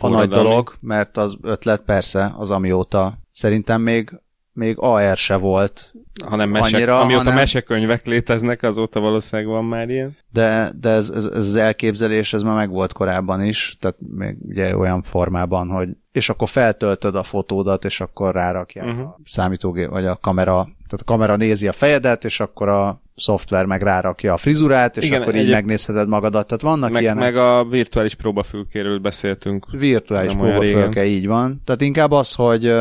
[0.01, 4.21] a nagy dolog, mert az ötlet persze az amióta szerintem még,
[4.53, 5.93] még AR se volt,
[6.25, 10.17] hanem mese, Annyira, amióta hanem- mesekönyvek léteznek, azóta valószínűleg van már ilyen.
[10.33, 14.37] de, de ez, ez, ez az elképzelés, ez már meg volt korábban is, tehát még
[14.49, 19.01] ugye olyan formában, hogy és akkor feltöltöd a fotódat, és akkor rárakják uh-huh.
[19.01, 23.67] a számítógép, vagy a kamera, tehát a kamera nézi a fejedet, és akkor a szoftver
[23.67, 26.47] meg rárakja a frizurát, és Igen, akkor így egyéb- megnézheted magadat.
[26.47, 27.23] Tehát vannak Meg, ilyenek.
[27.23, 29.67] meg a virtuális próbafülkéről beszéltünk.
[29.71, 31.63] Virtuális próbafölke, így van.
[31.65, 32.75] Tehát inkább az, hogy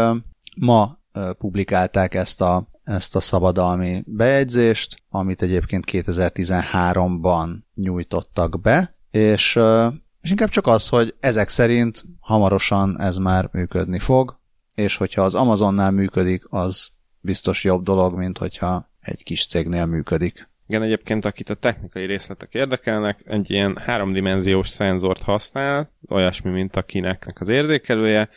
[0.57, 0.99] ma
[1.37, 9.59] publikálták ezt a, ezt a szabadalmi bejegyzést, amit egyébként 2013-ban nyújtottak be, és,
[10.25, 14.39] és inkább csak az, hogy ezek szerint hamarosan ez már működni fog,
[14.75, 20.49] és hogyha az Amazonnál működik, az biztos jobb dolog, mint hogyha egy kis cégnél működik.
[20.67, 26.83] Igen, egyébként akit a technikai részletek érdekelnek, egy ilyen háromdimenziós szenzort használ, olyasmi, mint a
[26.83, 28.29] kineknek az érzékelője,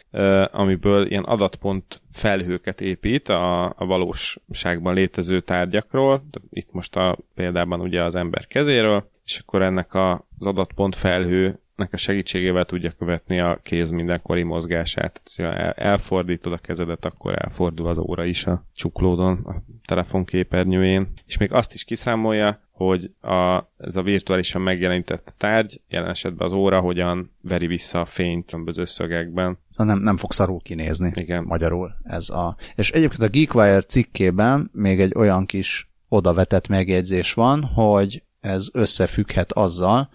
[0.52, 8.02] amiből ilyen adatpont felhőket épít a, a valóságban létező tárgyakról, itt most a példában ugye
[8.02, 13.58] az ember kezéről, és akkor ennek az adatpont felhő nek a segítségével tudja követni a
[13.62, 15.22] kéz mindenkori mozgását.
[15.36, 21.08] Ha el- elfordítod a kezedet, akkor elfordul az óra is a csuklódon, a telefon képernyőjén.
[21.26, 26.52] És még azt is kiszámolja, hogy a, ez a virtuálisan megjelenített tárgy, jelen esetben az
[26.52, 29.58] óra, hogyan veri vissza a fényt különböző szögekben.
[29.70, 31.12] Szóval nem, nem fog szarul kinézni.
[31.14, 31.44] Igen.
[31.44, 32.56] Magyarul ez a...
[32.74, 39.52] És egyébként a Geekwire cikkében még egy olyan kis odavetett megjegyzés van, hogy ez összefügghet
[39.52, 40.08] azzal,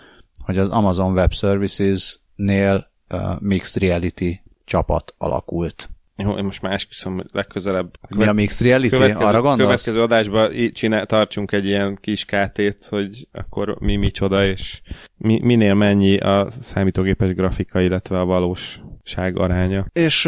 [0.43, 5.89] hogy az Amazon Web Services-nél uh, Mixed Reality csapat alakult.
[6.17, 8.89] Jó, én most már esküszöm, legközelebb Mi a Mixed Reality?
[8.89, 9.61] következő, Arra gondolsz?
[9.61, 14.81] következő adásban így csinál, tartsunk egy ilyen kis kátét, hogy akkor mi micsoda, és
[15.17, 19.85] mi, minél mennyi a számítógépes grafika, illetve a valóság aránya.
[19.93, 20.27] És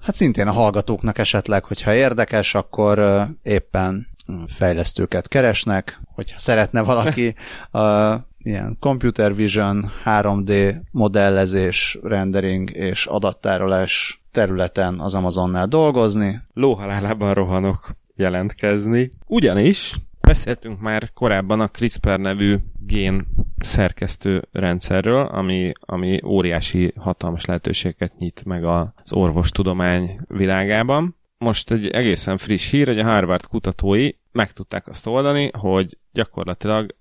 [0.00, 7.34] hát szintén a hallgatóknak esetleg, hogyha érdekes, akkor éppen mm, fejlesztőket keresnek, hogyha szeretne valaki
[7.70, 8.14] a
[8.46, 16.40] ilyen computer vision, 3D modellezés, rendering és adattárolás területen az Amazonnál dolgozni.
[16.52, 19.08] lóhalálában rohanok jelentkezni.
[19.26, 23.26] Ugyanis beszéltünk már korábban a CRISPR nevű gén
[23.58, 31.16] szerkesztő rendszerről, ami, ami óriási hatalmas lehetőséget nyit meg az orvostudomány világában.
[31.38, 36.94] Most egy egészen friss hír, hogy a Harvard kutatói meg tudták azt oldani, hogy gyakorlatilag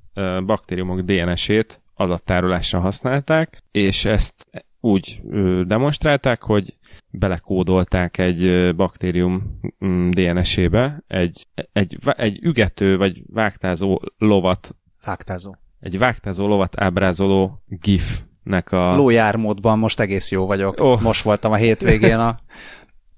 [0.46, 4.48] baktériumok DNS-ét adattárolásra használták, és ezt
[4.80, 5.22] úgy
[5.68, 6.78] demonstrálták, hogy
[7.10, 15.56] belekódolták egy baktérium mm, DNS-ébe egy, egy, egy ügető vagy vágtázó lovat Vágtázó.
[15.80, 18.96] egy vágtázó lovat ábrázoló GIF-nek a...
[18.96, 20.80] Lójármódban most egész jó vagyok.
[20.80, 21.02] Oh.
[21.02, 22.40] Most voltam a hétvégén a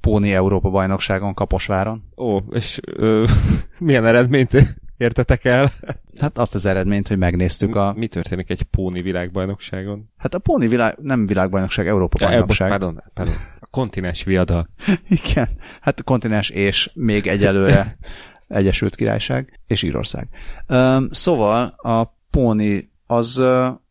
[0.02, 2.04] Póni Európa bajnokságon Kaposváron.
[2.18, 3.26] Ó, és ö,
[3.80, 4.54] milyen eredményt
[4.98, 5.70] értetek el?
[6.20, 7.94] Hát azt az eredményt, hogy megnéztük a...
[7.96, 10.10] Mi történik egy póni világbajnokságon?
[10.18, 10.98] Hát a Póni világ...
[11.02, 12.70] nem világbajnokság, Európa Ja, bajnokság.
[12.70, 13.36] pardon, pardon.
[13.60, 14.70] A kontinens viadal.
[15.24, 15.48] Igen.
[15.82, 17.98] Hát a kontinens és még egyelőre
[18.48, 20.28] Egyesült Királyság és Írország.
[20.68, 23.44] Um, szóval a póni az,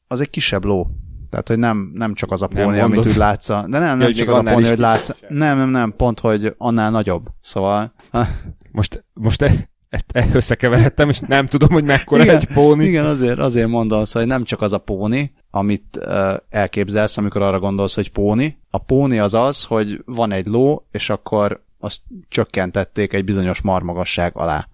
[0.07, 0.90] az egy kisebb ló.
[1.30, 3.12] Tehát, hogy nem, nem csak az a Nem póni, amit mondod.
[3.12, 3.48] úgy látsz.
[3.48, 5.11] De nem, nem hogy csak az a póni, hogy látsz.
[5.28, 7.26] Nem, nem, nem, pont, hogy annál nagyobb.
[7.40, 7.92] Szóval...
[8.72, 9.52] Most, most e,
[10.32, 12.84] összekeveredtem, és nem tudom, hogy mekkora Igen, egy póni.
[12.84, 17.59] Igen, azért, azért mondom, hogy nem csak az a póni, amit uh, elképzelsz, amikor arra
[17.59, 18.59] gondolsz, hogy póni.
[18.70, 24.37] A póni az az, hogy van egy ló, és akkor azt csökkentették egy bizonyos marmagasság
[24.37, 24.68] alá.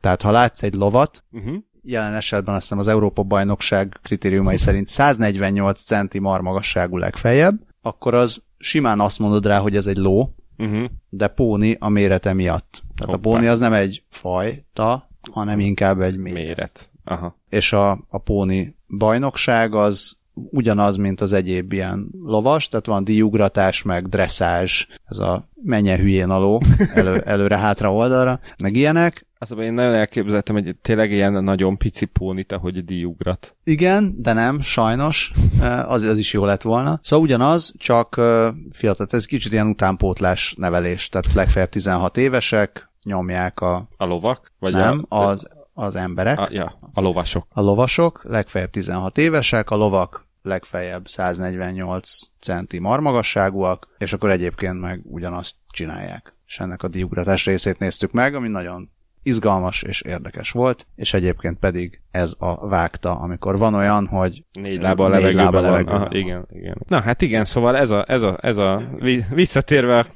[0.00, 1.54] Tehát ha látsz egy lovat, Uh-huh.
[1.82, 8.42] jelen esetben azt hiszem az Európa bajnokság kritériumai szerint 148 centi marmagasságú legfeljebb, akkor az
[8.58, 10.84] simán azt mondod rá, hogy ez egy ló, Uh-huh.
[11.08, 12.82] de póni a mérete miatt.
[13.04, 13.28] Tehát Hoppá.
[13.28, 16.44] a póni az nem egy fajta, hanem inkább egy méret.
[16.44, 16.90] Méret.
[17.04, 17.36] Aha.
[17.48, 23.82] És a, a póni bajnokság az ugyanaz, mint az egyéb ilyen lovas, tehát van díjugratás,
[23.82, 26.62] meg dresszázs, ez a menje hülyén aló,
[26.94, 29.26] elő, előre-hátra oldalra, meg ilyenek.
[29.38, 33.56] Az én nagyon elképzeltem egy tényleg ilyen nagyon pici pónit, ahogy díjugrat.
[33.64, 35.30] Igen, de nem, sajnos,
[35.60, 36.98] Eh, az, az is jó lett volna.
[37.02, 43.60] Szóval ugyanaz, csak eh, fiatal, ez kicsit ilyen utánpótlás nevelés, tehát legfeljebb 16 évesek, nyomják
[43.60, 44.52] a, A lovak?
[44.58, 47.46] Vagy nem, a, az, az emberek, a, ja, a lovasok.
[47.50, 55.00] a lovasok, legfeljebb 16 évesek, a lovak legfeljebb 148 centi marmagasságúak, és akkor egyébként meg
[55.04, 56.34] ugyanazt csinálják.
[56.46, 58.90] És ennek a diugratás részét néztük meg, ami nagyon
[59.22, 64.82] izgalmas és érdekes volt, és egyébként pedig ez a vágta, amikor van olyan, hogy Négy
[64.82, 65.70] lába a levegőben lába van.
[65.70, 66.14] levegőben Aha, van.
[66.18, 66.76] igen, igen.
[66.88, 70.06] Na hát igen, szóval ez a, ez a, ez a vi- visszatérve a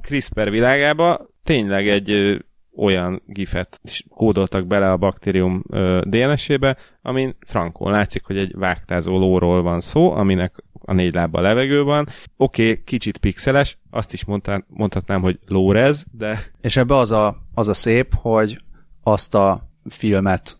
[0.00, 2.38] CRISPR világába, tényleg egy
[2.76, 5.62] olyan gifet kódoltak bele a baktérium
[6.02, 11.42] DNS-ébe, amin frankon látszik, hogy egy vágtázó lóról van szó, aminek a négy lába a
[11.42, 12.08] levegő van.
[12.36, 17.36] Oké, okay, kicsit pixeles, azt is mondtán, mondhatnám, hogy lórez, de És ebbe az a,
[17.54, 18.60] az a szép, hogy
[19.02, 20.58] azt a filmet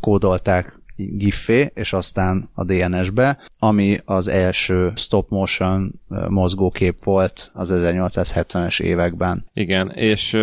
[0.00, 8.80] kódolták giffé, és aztán a DNS-be, ami az első stop motion mozgókép volt az 1870-es
[8.80, 9.46] években.
[9.52, 10.38] Igen, és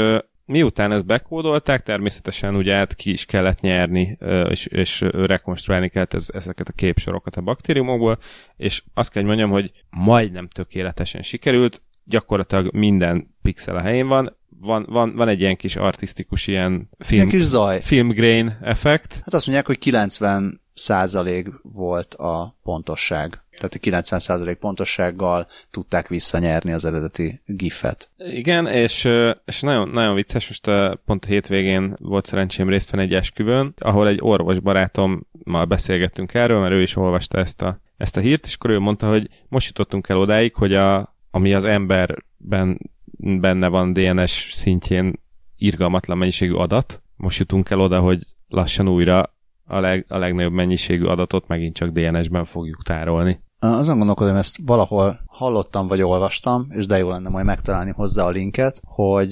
[0.45, 4.17] miután ezt bekódolták, természetesen ugye át ki is kellett nyerni,
[4.49, 8.17] és, és rekonstruálni kellett ez, ezeket a képsorokat a baktériumokból,
[8.57, 11.81] és azt kell, hogy mondjam, hogy majdnem tökéletesen sikerült,
[12.11, 17.21] gyakorlatilag minden pixel a helyén van, van, van, van egy ilyen kis artistikus ilyen film,
[17.21, 17.81] Ilyen kis zaj.
[17.81, 23.41] film grain effekt, Hát azt mondják, hogy 90 százalék volt a pontosság.
[23.57, 28.09] Tehát 90 százalék pontossággal tudták visszanyerni az eredeti gifet.
[28.17, 29.09] Igen, és,
[29.45, 33.73] és nagyon, nagyon vicces, most a, pont a hétvégén volt szerencsém részt venni egy esküvőn,
[33.77, 38.45] ahol egy orvos barátommal beszélgettünk erről, mert ő is olvasta ezt a, ezt a hírt,
[38.45, 43.67] és akkor ő mondta, hogy most jutottunk el odáig, hogy a, ami az emberben benne
[43.67, 45.19] van DNS szintjén
[45.57, 49.33] irgalmatlan mennyiségű adat, most jutunk el oda, hogy lassan újra
[49.65, 53.41] a, leg, a legnagyobb mennyiségű adatot megint csak DNS-ben fogjuk tárolni.
[53.59, 58.29] Azon gondolkodom, ezt valahol hallottam vagy olvastam, és de jó lenne majd megtalálni hozzá a
[58.29, 59.31] linket, hogy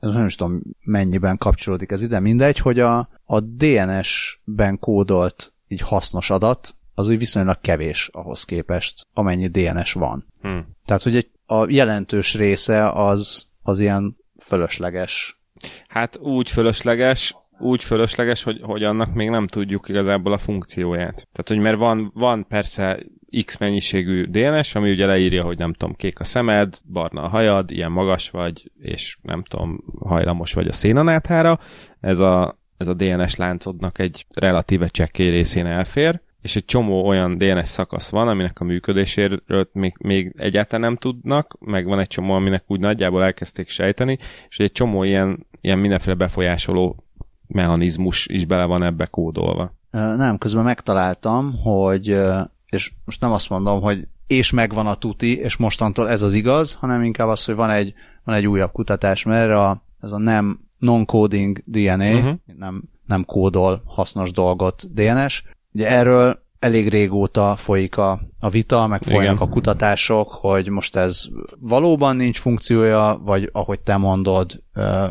[0.00, 6.30] nem is tudom mennyiben kapcsolódik ez ide, mindegy, hogy a, a DNS-ben kódolt így hasznos
[6.30, 10.26] adat, az úgy viszonylag kevés ahhoz képest, amennyi DNS van.
[10.46, 10.58] Hm.
[10.84, 15.40] Tehát, hogy egy, a jelentős része az, az ilyen fölösleges.
[15.88, 21.14] Hát úgy fölösleges, úgy fölösleges, hogy, hogy annak még nem tudjuk igazából a funkcióját.
[21.14, 22.98] Tehát, hogy mert van, van persze
[23.44, 27.70] X mennyiségű DNS, ami ugye leírja, hogy nem tudom, kék a szemed, barna a hajad,
[27.70, 31.58] ilyen magas vagy, és nem tudom, hajlamos vagy a szénanáthára.
[32.00, 37.38] Ez a, ez a DNS láncodnak egy relatíve csekély részén elfér, és egy csomó olyan
[37.38, 42.34] DNS szakasz van, aminek a működéséről még, még egyáltalán nem tudnak, meg van egy csomó,
[42.34, 44.18] aminek úgy nagyjából elkezdték sejteni,
[44.48, 47.04] és egy csomó ilyen, ilyen mindenféle befolyásoló
[47.46, 49.74] mechanizmus is bele van ebbe kódolva.
[49.90, 52.18] Nem, közben megtaláltam, hogy,
[52.66, 56.74] és most nem azt mondom, hogy és megvan a tuti, és mostantól ez az igaz,
[56.74, 57.94] hanem inkább az, hogy van egy,
[58.24, 62.16] van egy újabb kutatás, mert a, ez a nem non-coding DNA, Mhm.
[62.16, 62.38] uh-huh.
[62.58, 65.44] nem, nem kódol hasznos dolgot DNS.
[65.76, 69.48] Ugye erről elég régóta folyik a, a vita, meg folynak Igen.
[69.48, 71.24] a kutatások, hogy most ez
[71.58, 74.62] valóban nincs funkciója, vagy ahogy te mondod,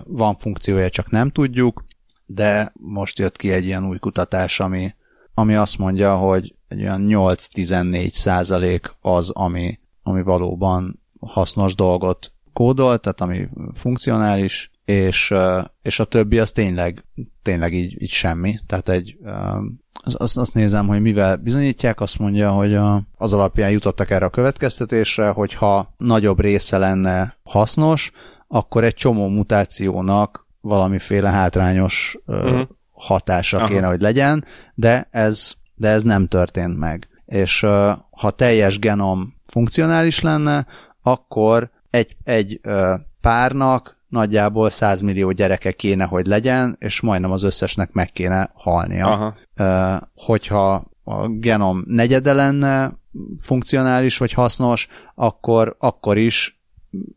[0.03, 1.85] van funkciója, csak nem tudjuk,
[2.25, 4.93] de most jött ki egy ilyen új kutatás, ami,
[5.33, 12.97] ami azt mondja, hogy egy olyan 8-14 százalék az, ami, ami valóban hasznos dolgot kódol,
[12.97, 15.33] tehát ami funkcionális, és,
[15.81, 17.05] és a többi az tényleg,
[17.41, 18.59] tényleg így, így semmi.
[18.67, 19.17] Tehát egy,
[20.03, 24.29] azt, azt nézem, hogy mivel bizonyítják, azt mondja, hogy a, az alapján jutottak erre a
[24.29, 28.11] következtetésre, hogy ha nagyobb része lenne hasznos,
[28.47, 32.67] akkor egy csomó mutációnak valamiféle hátrányos uh-huh.
[32.91, 33.67] Hatása Aha.
[33.67, 37.07] kéne, hogy legyen, de ez, de ez nem történt meg.
[37.25, 40.65] És uh, ha teljes genom funkcionális lenne,
[41.01, 47.43] akkor egy, egy uh, párnak nagyjából 100 millió gyereke kéne, hogy legyen, és majdnem az
[47.43, 49.07] összesnek meg kéne halnia.
[49.07, 50.07] Aha.
[50.15, 52.91] Hogyha a genom negyede lenne
[53.43, 56.59] funkcionális vagy hasznos, akkor, akkor is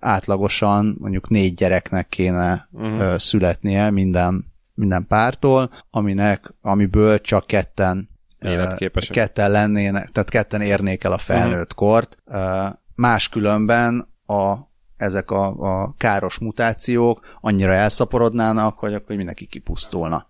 [0.00, 3.00] átlagosan mondjuk négy gyereknek kéne Mhm.
[3.00, 4.44] ö, születnie minden,
[4.74, 8.08] minden pártól, aminek, amiből csak ketten
[8.40, 9.10] Életképesek.
[9.12, 12.16] ketten lennének, tehát ketten érnék el a felnőtt kort.
[12.24, 14.54] Ö, Máskülönben a,
[14.98, 20.26] ezek a, a káros mutációk annyira elszaporodnának, hogy akkor mindenki kipusztulna.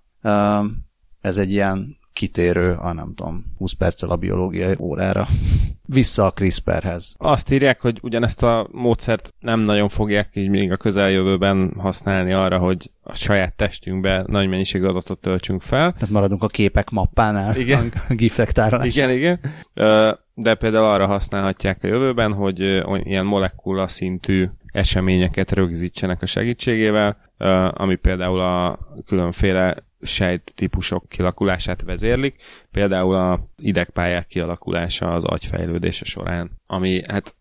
[1.21, 5.27] Ez egy ilyen kitérő, a nem tudom, 20 perccel a biológiai órára.
[5.87, 7.15] Vissza a CRISPR-hez.
[7.19, 12.59] Azt írják, hogy ugyanezt a módszert nem nagyon fogják így még a közeljövőben használni arra,
[12.59, 15.93] hogy a saját testünkbe nagy mennyiségű adatot töltsünk fel.
[15.93, 17.93] Tehát maradunk a képek mappánál, Igen.
[18.09, 18.87] a gifek tárolás.
[18.87, 19.41] Igen, igen.
[20.35, 22.61] De például arra használhatják a jövőben, hogy
[23.07, 27.17] ilyen molekula szintű eseményeket rögzítsenek a segítségével,
[27.73, 36.51] ami például a különféle sejt típusok kialakulását vezérlik, például a idegpályák kialakulása az agyfejlődése során,
[36.67, 37.35] ami hát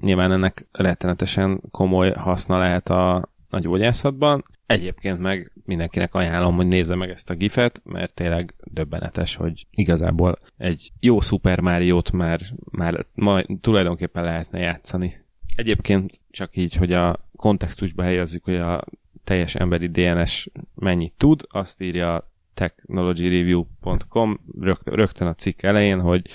[0.00, 3.14] nyilván ennek rettenetesen komoly haszna lehet a,
[3.50, 4.42] a gyógyászatban.
[4.66, 10.38] Egyébként meg mindenkinek ajánlom, hogy nézze meg ezt a gifet, mert tényleg döbbenetes, hogy igazából
[10.56, 15.20] egy jó Super Mario-t már, már majd tulajdonképpen lehetne játszani.
[15.56, 18.84] Egyébként csak így, hogy a kontextusba helyezzük, hogy a
[19.24, 26.26] teljes emberi DNS mennyit tud, azt írja technologyreview.com rögt- rögtön a cikk elején, hogy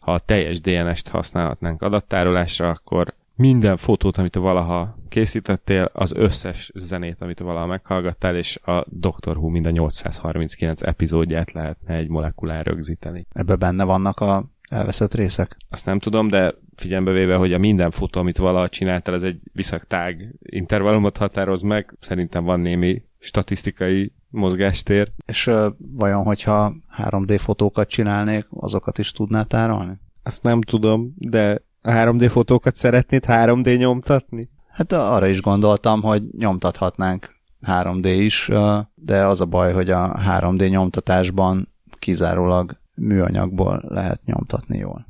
[0.00, 7.20] ha a teljes DNS-t használhatnánk adattárolásra, akkor minden fotót, amit valaha készítettél, az összes zenét,
[7.20, 13.26] amit valaha meghallgattál, és a Doctor Who mind a 839 epizódját lehetne egy molekulán rögzíteni.
[13.32, 14.44] Ebben benne vannak a
[14.74, 15.56] elveszett részek.
[15.70, 19.40] Azt nem tudom, de figyelembe véve, hogy a minden fotó, amit valaha csináltál, ez egy
[19.52, 25.10] viszonylag tág intervallumot határoz meg, szerintem van némi statisztikai mozgástér.
[25.26, 30.00] És ö, vajon, hogyha 3D fotókat csinálnék, azokat is tudná tárolni?
[30.22, 34.50] Azt nem tudom, de a 3D fotókat szeretnéd 3D nyomtatni?
[34.68, 37.34] Hát arra is gondoltam, hogy nyomtathatnánk
[37.66, 38.50] 3D is,
[38.94, 41.68] de az a baj, hogy a 3D nyomtatásban
[41.98, 45.06] kizárólag műanyagból lehet nyomtatni jól.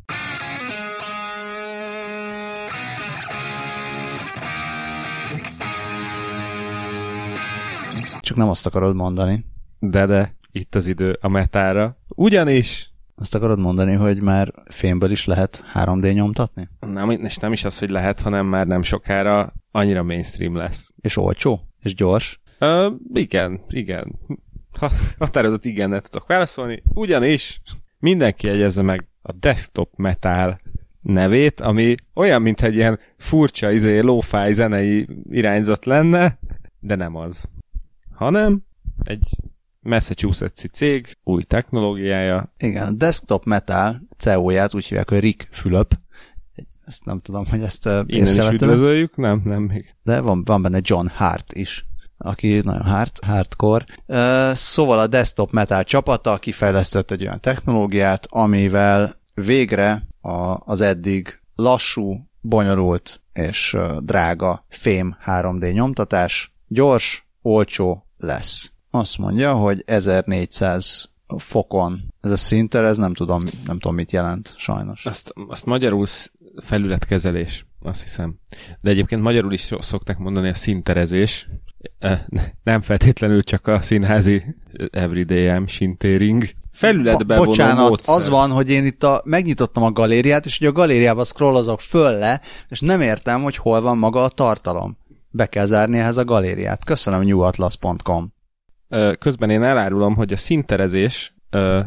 [8.20, 9.44] Csak nem azt akarod mondani.
[9.78, 11.96] De, de, itt az idő a metára.
[12.08, 16.68] Ugyanis Azt akarod mondani, hogy már fémből is lehet 3D nyomtatni?
[16.80, 20.94] nem, és nem is az, hogy lehet, hanem már nem sokára annyira mainstream lesz.
[21.00, 21.60] És olcsó?
[21.82, 22.40] És gyors?
[22.58, 24.18] Ö, igen, igen.
[24.78, 26.82] Ha, határozott igennel tudok válaszolni.
[26.94, 27.60] Ugyanis
[27.98, 30.56] mindenki jegyezze meg a desktop metal
[31.00, 36.38] nevét, ami olyan, mint egy ilyen furcsa izé, lo-fi zenei irányzat lenne,
[36.80, 37.48] de nem az.
[38.14, 38.62] Hanem
[39.02, 39.28] egy
[39.80, 45.98] Massachusetts-i cég, új technológiája, Igen, a Desktop Metal CEO-ját úgy hívják, hogy Rick Fülöp.
[46.84, 49.94] Ezt nem tudom, hogy ezt innen is üdvözöljük, nem, nem még.
[50.02, 51.86] de van, van benne John Hart is,
[52.24, 53.84] aki nagyon hard, hardcore.
[54.54, 62.28] Szóval a Desktop Metal csapata kifejlesztett egy olyan technológiát, amivel végre a, az eddig lassú,
[62.40, 68.72] bonyolult és drága fém 3D nyomtatás gyors, olcsó lesz.
[68.90, 74.54] Azt mondja, hogy 1400 fokon ez a szinter, ez nem tudom, nem tudom mit jelent,
[74.56, 75.06] sajnos.
[75.06, 76.06] Azt, azt magyarul
[76.62, 78.34] felületkezelés, azt hiszem.
[78.80, 81.46] De egyébként magyarul is szokták mondani a szinterezés.
[82.62, 84.44] Nem feltétlenül csak a színházi
[84.90, 86.44] everyday M sintering.
[86.70, 88.14] Felületben Bo- bocsánat, módszer.
[88.14, 92.18] az van, hogy én itt a, megnyitottam a galériát, és ugye a galériába scrollozok föl
[92.18, 94.96] le, és nem értem, hogy hol van maga a tartalom.
[95.30, 96.84] Be kell zárni ehhez a galériát.
[96.84, 98.32] Köszönöm newaatlas.com.
[98.88, 101.33] Ö, Közben én elárulom, hogy a szinterezés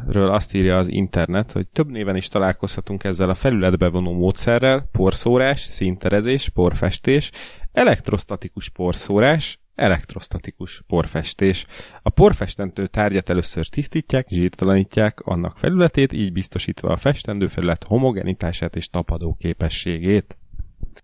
[0.08, 4.90] ről azt írja az internet, hogy több néven is találkozhatunk ezzel a felületbe vonó módszerrel,
[4.92, 7.32] porszórás, színterezés, porfestés,
[7.72, 11.66] elektrostatikus porszórás, elektrostatikus porfestés.
[12.02, 18.90] A porfestentő tárgyat először tisztítják, zsírtalanítják annak felületét, így biztosítva a festendő felület homogenitását és
[18.90, 20.38] tapadó képességét.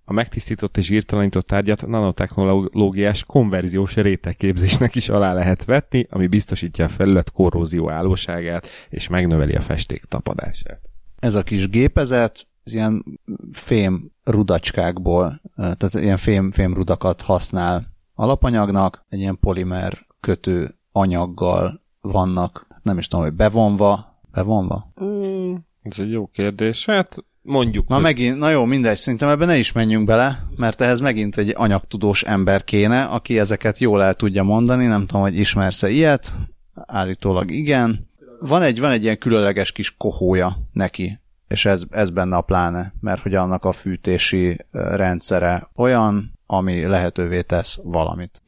[0.05, 6.89] A megtisztított és írtalanított tárgyat nanotechnológiás konverziós rétegképzésnek is alá lehet vetni, ami biztosítja a
[6.89, 10.79] felület korrózió állóságát és megnöveli a festék tapadását.
[11.19, 13.19] Ez a kis gépezet, ez ilyen
[13.51, 22.67] fém rudacskákból, tehát ilyen fém, fém rudakat használ alapanyagnak, egy ilyen polimer kötő anyaggal vannak,
[22.81, 24.93] nem is tudom, hogy bevonva, bevonva?
[25.03, 26.85] Mm, ez egy jó kérdés.
[26.85, 27.87] Hát mondjuk.
[27.87, 28.03] Na hogy...
[28.03, 32.23] megint, na jó, mindegy, szerintem ebben ne is menjünk bele, mert ehhez megint egy anyagtudós
[32.23, 36.33] ember kéne, aki ezeket jól el tudja mondani, nem tudom, hogy ismersz-e ilyet,
[36.75, 38.09] állítólag igen.
[38.39, 42.93] Van egy, van egy ilyen különleges kis kohója neki, és ez, ez benne a pláne,
[42.99, 48.41] mert hogy annak a fűtési rendszere olyan, ami lehetővé tesz valamit.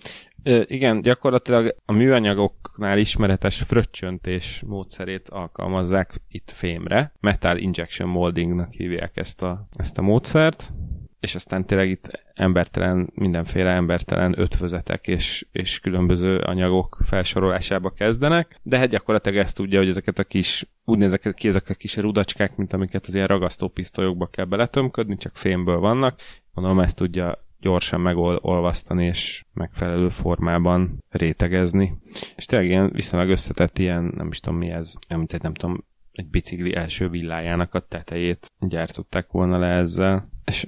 [0.66, 7.14] Igen, gyakorlatilag a műanyagoknál ismeretes fröccsöntés módszerét alkalmazzák itt fémre.
[7.20, 10.74] Metal injection moldingnak hívják ezt a, ezt a módszert,
[11.20, 18.78] és aztán tényleg itt embertelen, mindenféle embertelen ötvözetek és, és különböző anyagok felsorolásába kezdenek, de
[18.78, 22.74] hát gyakorlatilag ezt tudja, hogy ezeket a kis, úgynevezett ki ezek a kis rudacskák, mint
[22.74, 26.20] amiket az ilyen ragasztópisztolyokba kell beletömködni, csak fémből vannak,
[26.54, 31.98] gondolom ezt tudja gyorsan megolvasztani és megfelelő formában rétegezni.
[32.36, 35.84] És tényleg ilyen viszonylag összetett ilyen, nem is tudom mi ez, amit egy nem tudom,
[36.12, 40.30] egy bicikli első villájának a tetejét gyártották volna le ezzel.
[40.46, 40.66] És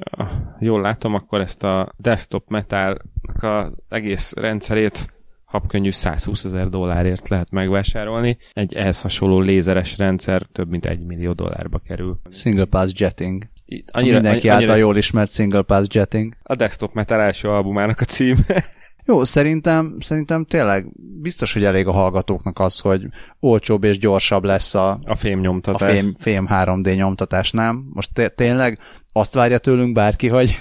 [0.60, 5.14] jól látom, akkor ezt a desktop metalnak az egész rendszerét
[5.46, 8.38] habkönnyű 120 ezer dollárért lehet megvásárolni.
[8.54, 12.20] Egy ehhez hasonló lézeres rendszer több mint egy millió dollárba kerül.
[12.30, 13.48] Single pass jetting
[13.92, 16.34] annyira, mindenki annyira, által jól ismert Single Pass Jetting.
[16.44, 18.46] A Desktop Metal első albumának a címe.
[19.06, 20.86] Jó, szerintem, szerintem tényleg
[21.22, 23.06] biztos, hogy elég a hallgatóknak az, hogy
[23.40, 25.90] olcsóbb és gyorsabb lesz a, a fém nyomtatás.
[25.90, 27.90] A fém, fém 3D nyomtatás, nem?
[27.94, 28.80] Most tényleg
[29.12, 30.56] azt várja tőlünk bárki, hogy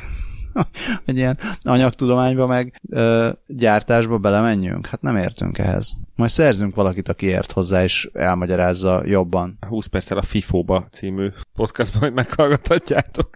[1.05, 4.87] hogy ilyen anyagtudományba meg ö, gyártásba belemenjünk?
[4.87, 5.97] Hát nem értünk ehhez.
[6.15, 9.59] Majd szerzünk valakit, aki ért hozzá, és elmagyarázza jobban.
[9.69, 13.29] 20 perccel a FIFO-ba című podcastban, hogy meghallgathatjátok.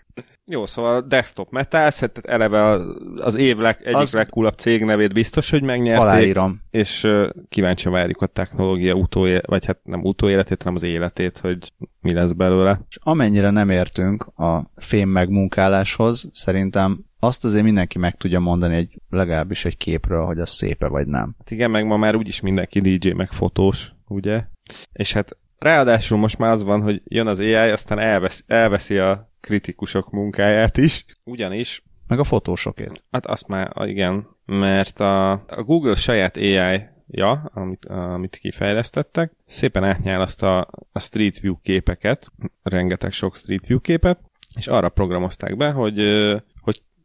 [0.52, 2.78] Jó, szóval Desktop Metals, hát eleve
[3.16, 4.12] az év leg, egyik az...
[4.12, 6.02] legkulabb cég nevét biztos, hogy megnyerték.
[6.02, 6.60] Aláírom.
[6.70, 11.72] És uh, kíváncsi várjuk a technológia utóélet, vagy hát nem utóéletét, hanem az életét, hogy
[12.00, 12.80] mi lesz belőle.
[12.88, 19.00] És amennyire nem értünk a fém megmunkáláshoz, szerintem azt azért mindenki meg tudja mondani egy,
[19.10, 21.34] legalábbis egy képről, hogy az szépe vagy nem.
[21.38, 24.44] Hát igen, meg ma már úgyis mindenki DJ meg fotós, ugye?
[24.92, 29.30] És hát ráadásul most már az van, hogy jön az AI, aztán elvesz, elveszi a
[29.40, 31.82] kritikusok munkáját is, ugyanis...
[32.06, 33.04] Meg a fotósokét.
[33.10, 39.84] Hát azt már, igen, mert a, a Google saját AI ja, amit, amit kifejlesztettek, szépen
[39.84, 44.18] átnyálaszt a, a Street View képeket, rengeteg sok Street View képet,
[44.56, 45.98] és arra programozták be, hogy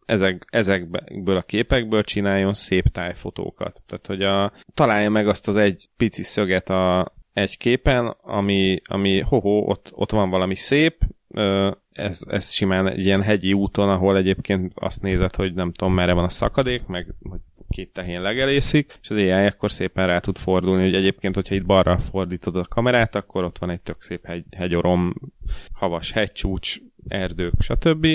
[0.05, 3.81] ezek, ezekből a képekből csináljon szép tájfotókat.
[3.85, 9.19] Tehát, hogy a, találja meg azt az egy pici szöget a, egy képen, ami, ami
[9.19, 10.97] hoho, ott, ott van valami szép,
[11.91, 16.13] ez, ez simán egy ilyen hegyi úton, ahol egyébként azt nézed, hogy nem tudom, merre
[16.13, 17.39] van a szakadék, meg hogy
[17.69, 21.65] két tehén legelészik, és az AI akkor szépen rá tud fordulni, hogy egyébként, hogyha itt
[21.65, 25.13] balra fordítod a kamerát, akkor ott van egy tök szép hegy, hegyorom,
[25.73, 26.77] havas hegycsúcs,
[27.07, 28.07] erdők, stb.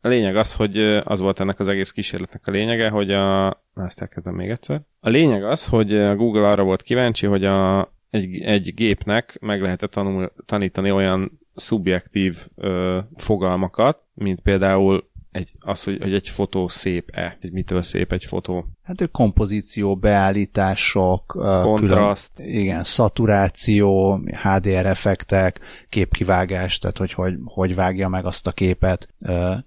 [0.00, 3.46] A lényeg az, hogy az volt ennek az egész kísérletnek a lényege, hogy a...
[3.74, 4.80] Ezt elkezdem még egyszer.
[5.00, 9.62] A lényeg az, hogy a Google arra volt kíváncsi, hogy a, egy, egy gépnek meg
[9.62, 15.07] lehetett tanul, tanítani olyan szubjektív ö, fogalmakat, mint például
[15.38, 18.66] egy, az, hogy, hogy egy fotó szép-e, hogy mitől szép egy fotó.
[18.82, 21.26] Hát ők kompozíció, beállítások,
[21.62, 22.32] kontraszt.
[22.34, 29.08] Külön, igen, szaturáció, HDR effektek, képkivágás, tehát hogy, hogy hogy vágja meg azt a képet.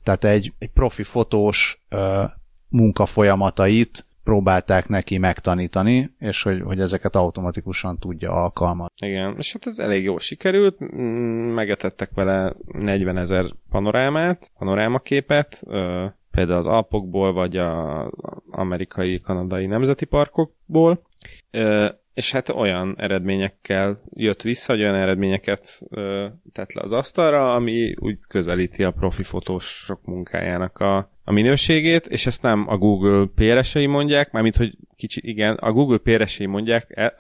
[0.03, 1.82] Tehát egy, egy profi fotós
[2.67, 9.07] munkafolyamatait próbálták neki megtanítani, és hogy, hogy ezeket automatikusan tudja alkalmazni.
[9.07, 10.75] Igen, és hát ez elég jól sikerült,
[11.53, 15.63] megetettek vele 40 ezer panorámát, panorámaképet,
[16.32, 18.07] például az Alpokból, vagy az
[18.51, 21.01] amerikai, kanadai nemzeti parkokból,
[22.13, 25.82] és hát olyan eredményekkel jött vissza, hogy olyan eredményeket
[26.51, 32.25] tett le az asztalra, ami úgy közelíti a profi fotósok munkájának a, a minőségét, és
[32.25, 37.13] ezt nem a Google PRS-ei mondják, mármint, hogy kicsi, igen, a Google PRS-ei mondják e,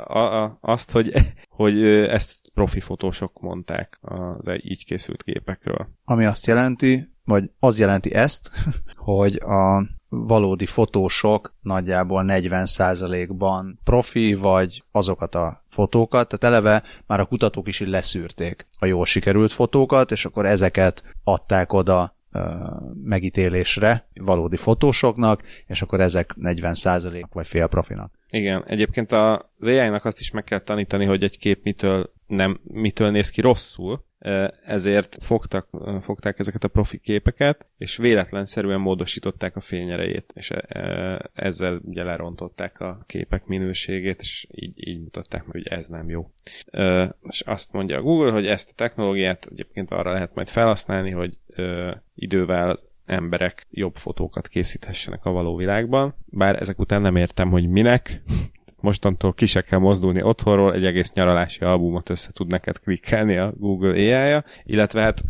[0.61, 1.11] azt, hogy,
[1.59, 5.87] hogy ezt profi fotósok mondták az így készült képekről.
[6.05, 8.51] Ami azt jelenti, vagy az jelenti ezt,
[8.95, 17.25] hogy a valódi fotósok nagyjából 40%-ban profi, vagy azokat a fotókat, tehát eleve már a
[17.25, 22.19] kutatók is így leszűrték a jól sikerült fotókat, és akkor ezeket adták oda
[23.03, 28.20] megítélésre valódi fotósoknak, és akkor ezek 40% vagy fél profinak.
[28.31, 33.11] Igen, egyébként az AI-nak azt is meg kell tanítani, hogy egy kép mitől, nem, mitől
[33.11, 34.05] néz ki rosszul,
[34.65, 35.67] ezért fogtak,
[36.01, 40.51] fogták ezeket a profi képeket, és véletlenszerűen módosították a fényerejét, és
[41.33, 46.31] ezzel ugye lerontották a képek minőségét, és így, így mutatták meg, hogy ez nem jó.
[47.21, 51.37] És azt mondja a Google, hogy ezt a technológiát egyébként arra lehet majd felhasználni, hogy
[52.15, 52.77] idővel
[53.11, 58.21] emberek jobb fotókat készíthessenek a való világban, bár ezek után nem értem, hogy minek,
[58.79, 63.53] mostantól ki se kell mozdulni otthonról, egy egész nyaralási albumot össze tud neked klikkelni a
[63.57, 65.21] Google AI-ja, illetve hát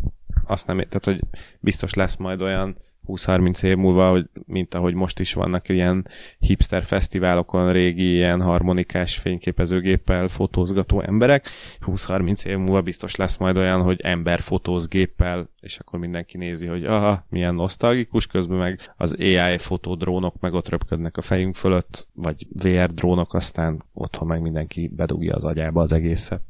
[0.46, 1.20] azt nem, tehát hogy
[1.60, 2.76] biztos lesz majd olyan
[3.08, 6.06] 20-30 év múlva, hogy, mint ahogy most is vannak ilyen
[6.38, 11.48] hipster fesztiválokon régi ilyen harmonikás fényképezőgéppel fotózgató emberek,
[11.86, 16.66] 20-30 év múlva biztos lesz majd olyan, hogy ember fotóz géppel, és akkor mindenki nézi,
[16.66, 22.08] hogy aha, milyen nosztalgikus, közben meg az AI fotódrónok meg ott röpködnek a fejünk fölött,
[22.12, 26.40] vagy VR drónok, aztán otthon meg mindenki bedugja az agyába az egészet.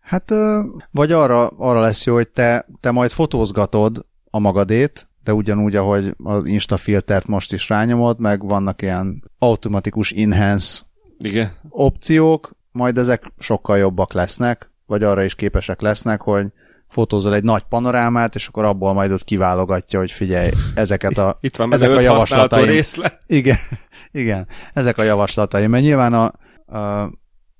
[0.00, 0.32] Hát,
[0.90, 6.14] vagy arra, arra lesz jó, hogy te, te majd fotózgatod a magadét, de ugyanúgy, ahogy
[6.22, 10.82] az Insta filtert most is rányomod, meg vannak ilyen automatikus enhance
[11.18, 11.52] Igen.
[11.68, 16.46] opciók, majd ezek sokkal jobbak lesznek, vagy arra is képesek lesznek, hogy
[16.88, 21.56] fotózol egy nagy panorámát, és akkor abból majd ott kiválogatja, hogy figyelj, ezeket a, Itt
[21.56, 22.66] van ezek a javaslataim.
[22.66, 23.18] Részlet.
[23.26, 23.56] Igen,
[24.12, 26.24] igen, ezek a javaslataim, mert nyilván a,
[26.78, 27.10] a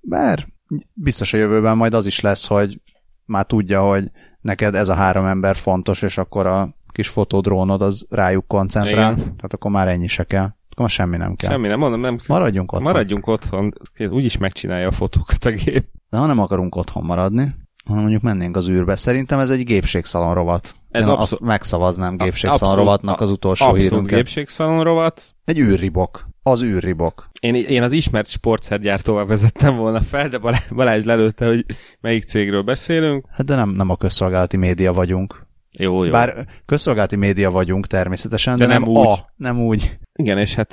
[0.00, 0.46] bár
[0.92, 2.80] biztos a jövőben majd az is lesz, hogy
[3.24, 4.10] már tudja, hogy
[4.40, 9.24] neked ez a három ember fontos, és akkor a kis fotodrónod az rájuk koncentrál, Igen.
[9.24, 10.44] tehát akkor már ennyi se kell.
[10.44, 11.50] Akkor már semmi nem kell.
[11.50, 12.18] Semmi nem, mondom, nem.
[12.28, 12.92] Maradjunk otthon.
[12.92, 13.72] Maradjunk otthon.
[14.10, 15.86] Úgyis megcsinálja a fotókat a gép.
[16.10, 18.96] De ha nem akarunk otthon maradni, hanem mondjuk mennénk az űrbe.
[18.96, 20.74] Szerintem ez egy gépségszalon rovat.
[20.90, 24.16] Ez abszol- azt megszavaznám gépségszalon rovatnak az utolsó abszolút hírünket.
[24.16, 25.22] gépségszalon rovat.
[25.44, 26.28] Egy űrribok.
[26.42, 27.28] Az űrribok.
[27.40, 30.38] Én, én az ismert sportszergyártóval vezettem volna fel, de
[30.74, 31.64] Balázs lelőtte, hogy
[32.00, 33.26] melyik cégről beszélünk.
[33.30, 35.46] Hát de nem, nem a közszolgálati média vagyunk.
[35.78, 36.10] Jó, jó.
[36.10, 39.06] Bár közszolgálati média vagyunk természetesen, de, de nem, nem úgy.
[39.06, 39.98] A, nem úgy.
[40.12, 40.72] Igen, és hát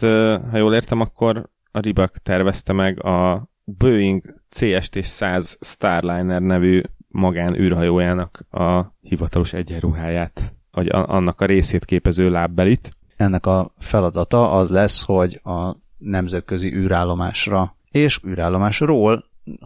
[0.52, 8.46] ha jól értem, akkor a Ribak tervezte meg a Boeing CST-100 Starliner nevű magán űrhajójának
[8.50, 12.96] a hivatalos egyenruháját, vagy annak a részét képező lábbelit.
[13.16, 19.26] Ennek a feladata az lesz, hogy a nemzetközi űrállomásra és űrállomásról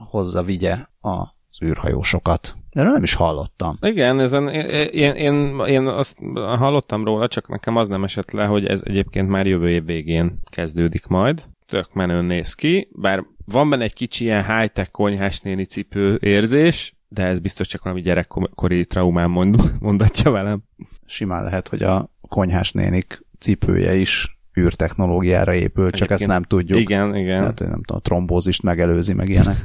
[0.10, 2.56] hozza vigye az űrhajósokat.
[2.76, 3.78] Erről nem is hallottam.
[3.82, 8.66] Igen, ezen, én, én, én azt hallottam róla, csak nekem az nem esett le, hogy
[8.66, 11.44] ez egyébként már jövő év végén kezdődik majd.
[11.66, 16.96] Tök menőn néz ki, bár van benne egy kicsi ilyen high-tech konyhás néni cipő érzés,
[17.08, 20.64] de ez biztos csak valami gyerekkori traumán mond, mondatja velem.
[21.06, 26.80] Simán lehet, hogy a konyhás nénik cipője is űrtechnológiára épül, Egyébként, csak ezt nem tudjuk.
[26.80, 27.44] Igen, igen.
[27.44, 29.58] Hát, nem tudom, a trombózist megelőzi, meg ilyenek.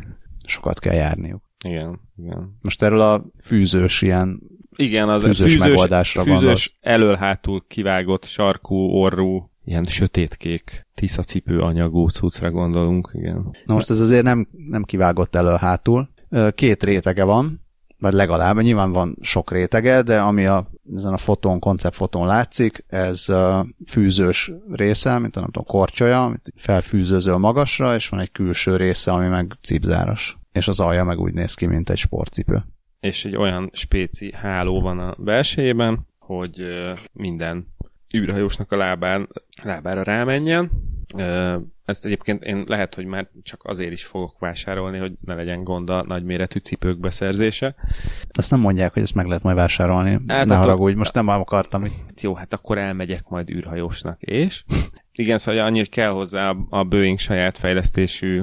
[0.47, 1.50] Sokat kell járniuk.
[1.65, 2.59] Igen, igen.
[2.63, 4.41] Most erről a fűzős ilyen
[4.77, 6.93] igen, az fűzős, fűzős megoldásra fűzős, van.
[6.93, 10.87] elől-hátul kivágott sarkú, orrú, ilyen sötétkék,
[11.25, 13.57] cipő anyagú cuccra gondolunk, igen.
[13.65, 16.09] Na most ez azért nem, nem kivágott elől-hátul.
[16.55, 17.61] Két rétege van,
[17.99, 23.27] vagy legalább, nyilván van sok rétege, de ami a, ezen a fotón, konceptfotón látszik, ez
[23.87, 29.13] fűzős része, mint a nem tudom, korcsolya, amit felfűzőzöl magasra, és van egy külső része,
[29.13, 32.63] ami meg cipzáros és az alja meg úgy néz ki, mint egy sportcipő.
[33.01, 36.65] És egy olyan spéci háló van a belsejében, hogy
[37.13, 37.67] minden
[38.17, 39.29] űrhajósnak a lábán,
[39.63, 40.71] lábára rámenjen.
[41.85, 45.91] Ezt egyébként én lehet, hogy már csak azért is fogok vásárolni, hogy ne legyen gond
[45.91, 47.75] a nagyméretű cipők beszerzése.
[48.31, 50.21] Azt nem mondják, hogy ezt meg lehet majd vásárolni.
[50.27, 51.81] Hát ne haragudj, most nem akartam.
[51.81, 51.93] Hogy...
[52.21, 54.65] Jó, hát akkor elmegyek majd űrhajósnak, és?
[55.13, 58.43] Igen, szóval annyi, hogy kell hozzá a Boeing saját fejlesztésű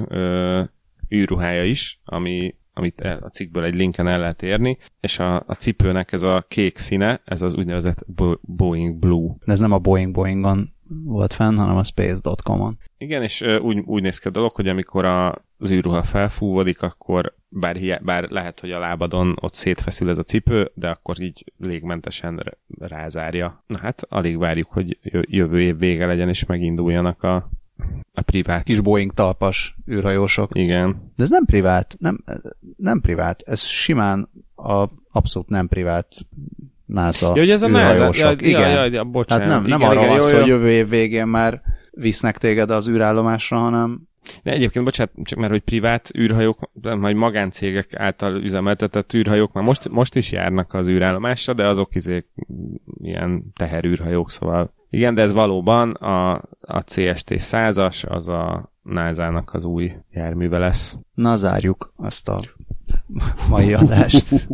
[1.14, 6.12] űrruhája is, ami, amit a cikkből egy linken el lehet érni, és a, a cipőnek
[6.12, 8.06] ez a kék színe, ez az úgynevezett
[8.40, 9.34] Boeing Blue.
[9.44, 10.72] Ez nem a Boeing Boeingon
[11.04, 12.78] volt fenn, hanem a space.com-on.
[12.98, 17.34] Igen, és úgy, úgy néz ki a dolog, hogy amikor a, az űrruha felfúvodik, akkor
[17.48, 21.52] bár, hiá, bár lehet, hogy a lábadon ott szétfeszül ez a cipő, de akkor így
[21.58, 23.64] légmentesen rázárja.
[23.66, 27.50] Na hát, alig várjuk, hogy jövő év vége legyen, és meginduljanak a,
[28.12, 28.62] a privát.
[28.62, 30.50] Kis Boeing talpas űrhajósok.
[30.54, 31.12] Igen.
[31.16, 32.24] De ez nem privát, nem,
[32.76, 36.08] nem privát, ez simán a abszolút nem privát
[36.86, 38.60] NASA ja, hogy ez a NASA, ja, igen.
[38.60, 39.46] Ja, ja, ja, bocsánat.
[39.46, 42.70] Tehát nem, nem igen, arra igen, van szó, hogy jövő év végén már visznek téged
[42.70, 44.08] az űrállomásra, hanem
[44.42, 49.88] de egyébként, bocsánat, csak mert hogy privát űrhajók, vagy magáncégek által üzemeltetett űrhajók már most,
[49.88, 52.24] most is járnak az űrállomásra, de azok izé
[53.02, 59.64] ilyen teherűrhajók, szóval igen, de ez valóban a, a CST 100-as, az a NASA-nak az
[59.64, 60.98] új járműve lesz.
[61.14, 62.40] Na, zárjuk azt a
[63.50, 64.28] mai adást.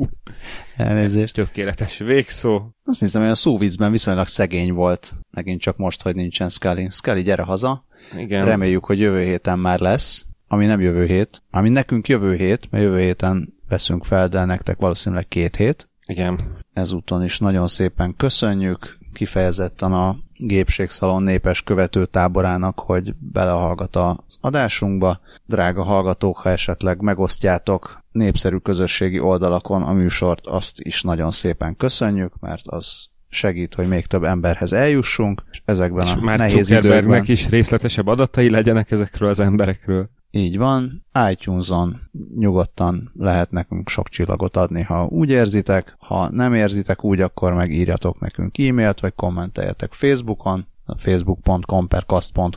[0.76, 1.34] Elnézést.
[1.34, 2.62] Tökéletes végszó.
[2.84, 5.14] Azt nézem, hogy a szóvicben viszonylag szegény volt.
[5.30, 6.88] Megint csak most, hogy nincsen Scully.
[6.90, 7.84] Scully, gyere haza.
[8.16, 8.44] Igen.
[8.44, 10.26] Reméljük, hogy jövő héten már lesz.
[10.48, 11.42] Ami nem jövő hét.
[11.50, 15.88] Ami nekünk jövő hét, mert jövő héten veszünk fel, de nektek valószínűleg két hét.
[16.06, 16.56] Igen.
[16.72, 25.20] Ezúton is nagyon szépen köszönjük kifejezetten a Gépségszalon népes követő táborának, hogy belehallgat az adásunkba.
[25.46, 32.32] Drága hallgatók, ha esetleg megosztjátok népszerű közösségi oldalakon a műsort, azt is nagyon szépen köszönjük,
[32.40, 37.24] mert az segít, hogy még több emberhez eljussunk, és ezekben és a már nehéz időkben...
[37.26, 40.10] is részletesebb adatai legyenek ezekről az emberekről.
[40.36, 47.04] Így van, iTunes-on nyugodtan lehet nekünk sok csillagot adni, ha úgy érzitek, ha nem érzitek
[47.04, 52.04] úgy, akkor meg írjatok nekünk e-mailt, vagy kommenteljetek Facebookon, a facebook.com per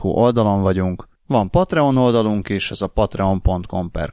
[0.00, 1.08] oldalon vagyunk.
[1.26, 4.12] Van Patreon oldalunk is, ez a patreon.com per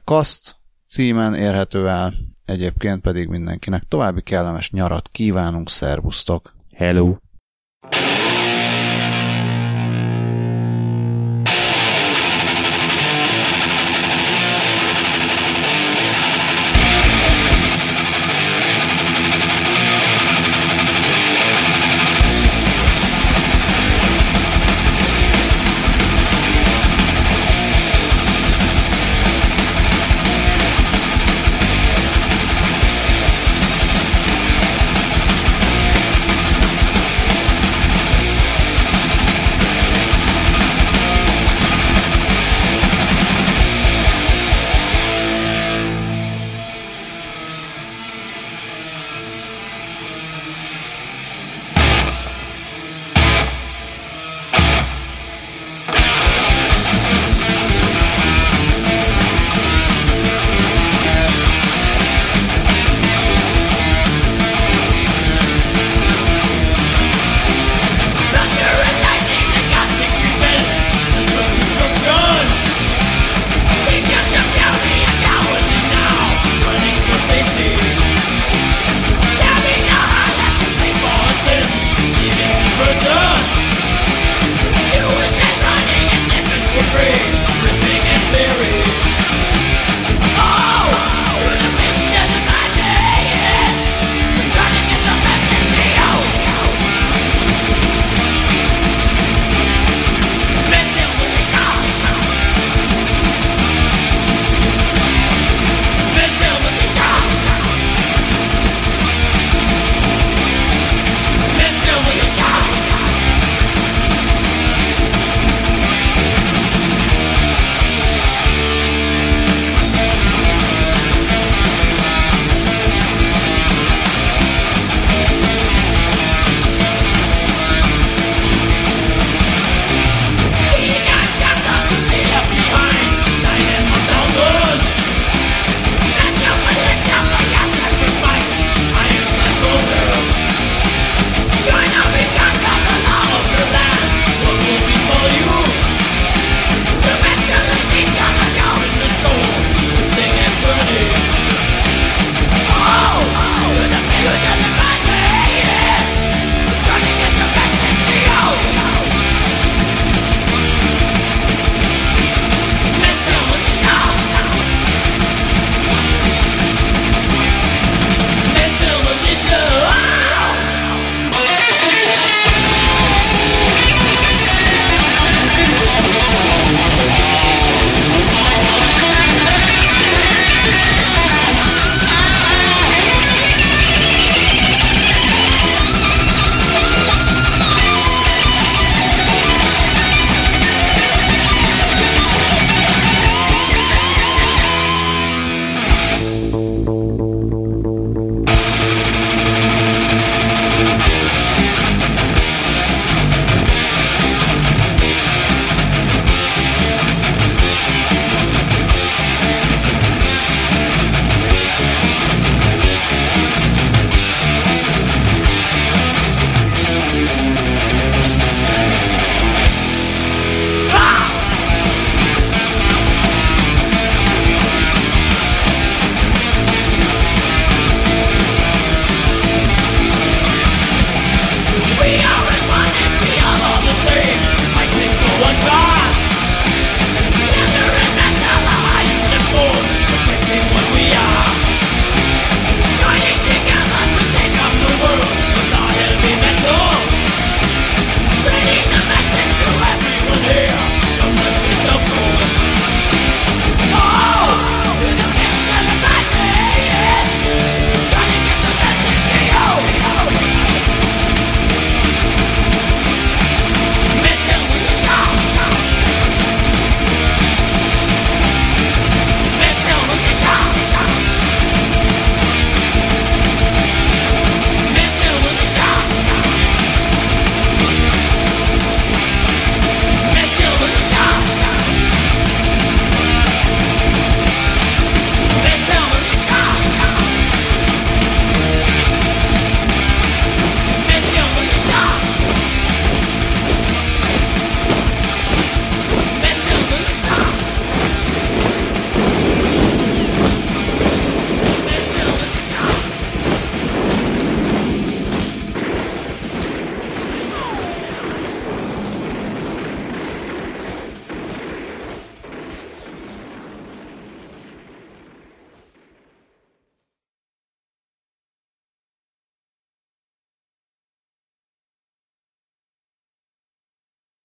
[0.86, 2.14] címen érhető el,
[2.44, 6.54] egyébként pedig mindenkinek további kellemes nyarat kívánunk, szervusztok!
[6.72, 7.14] Hello!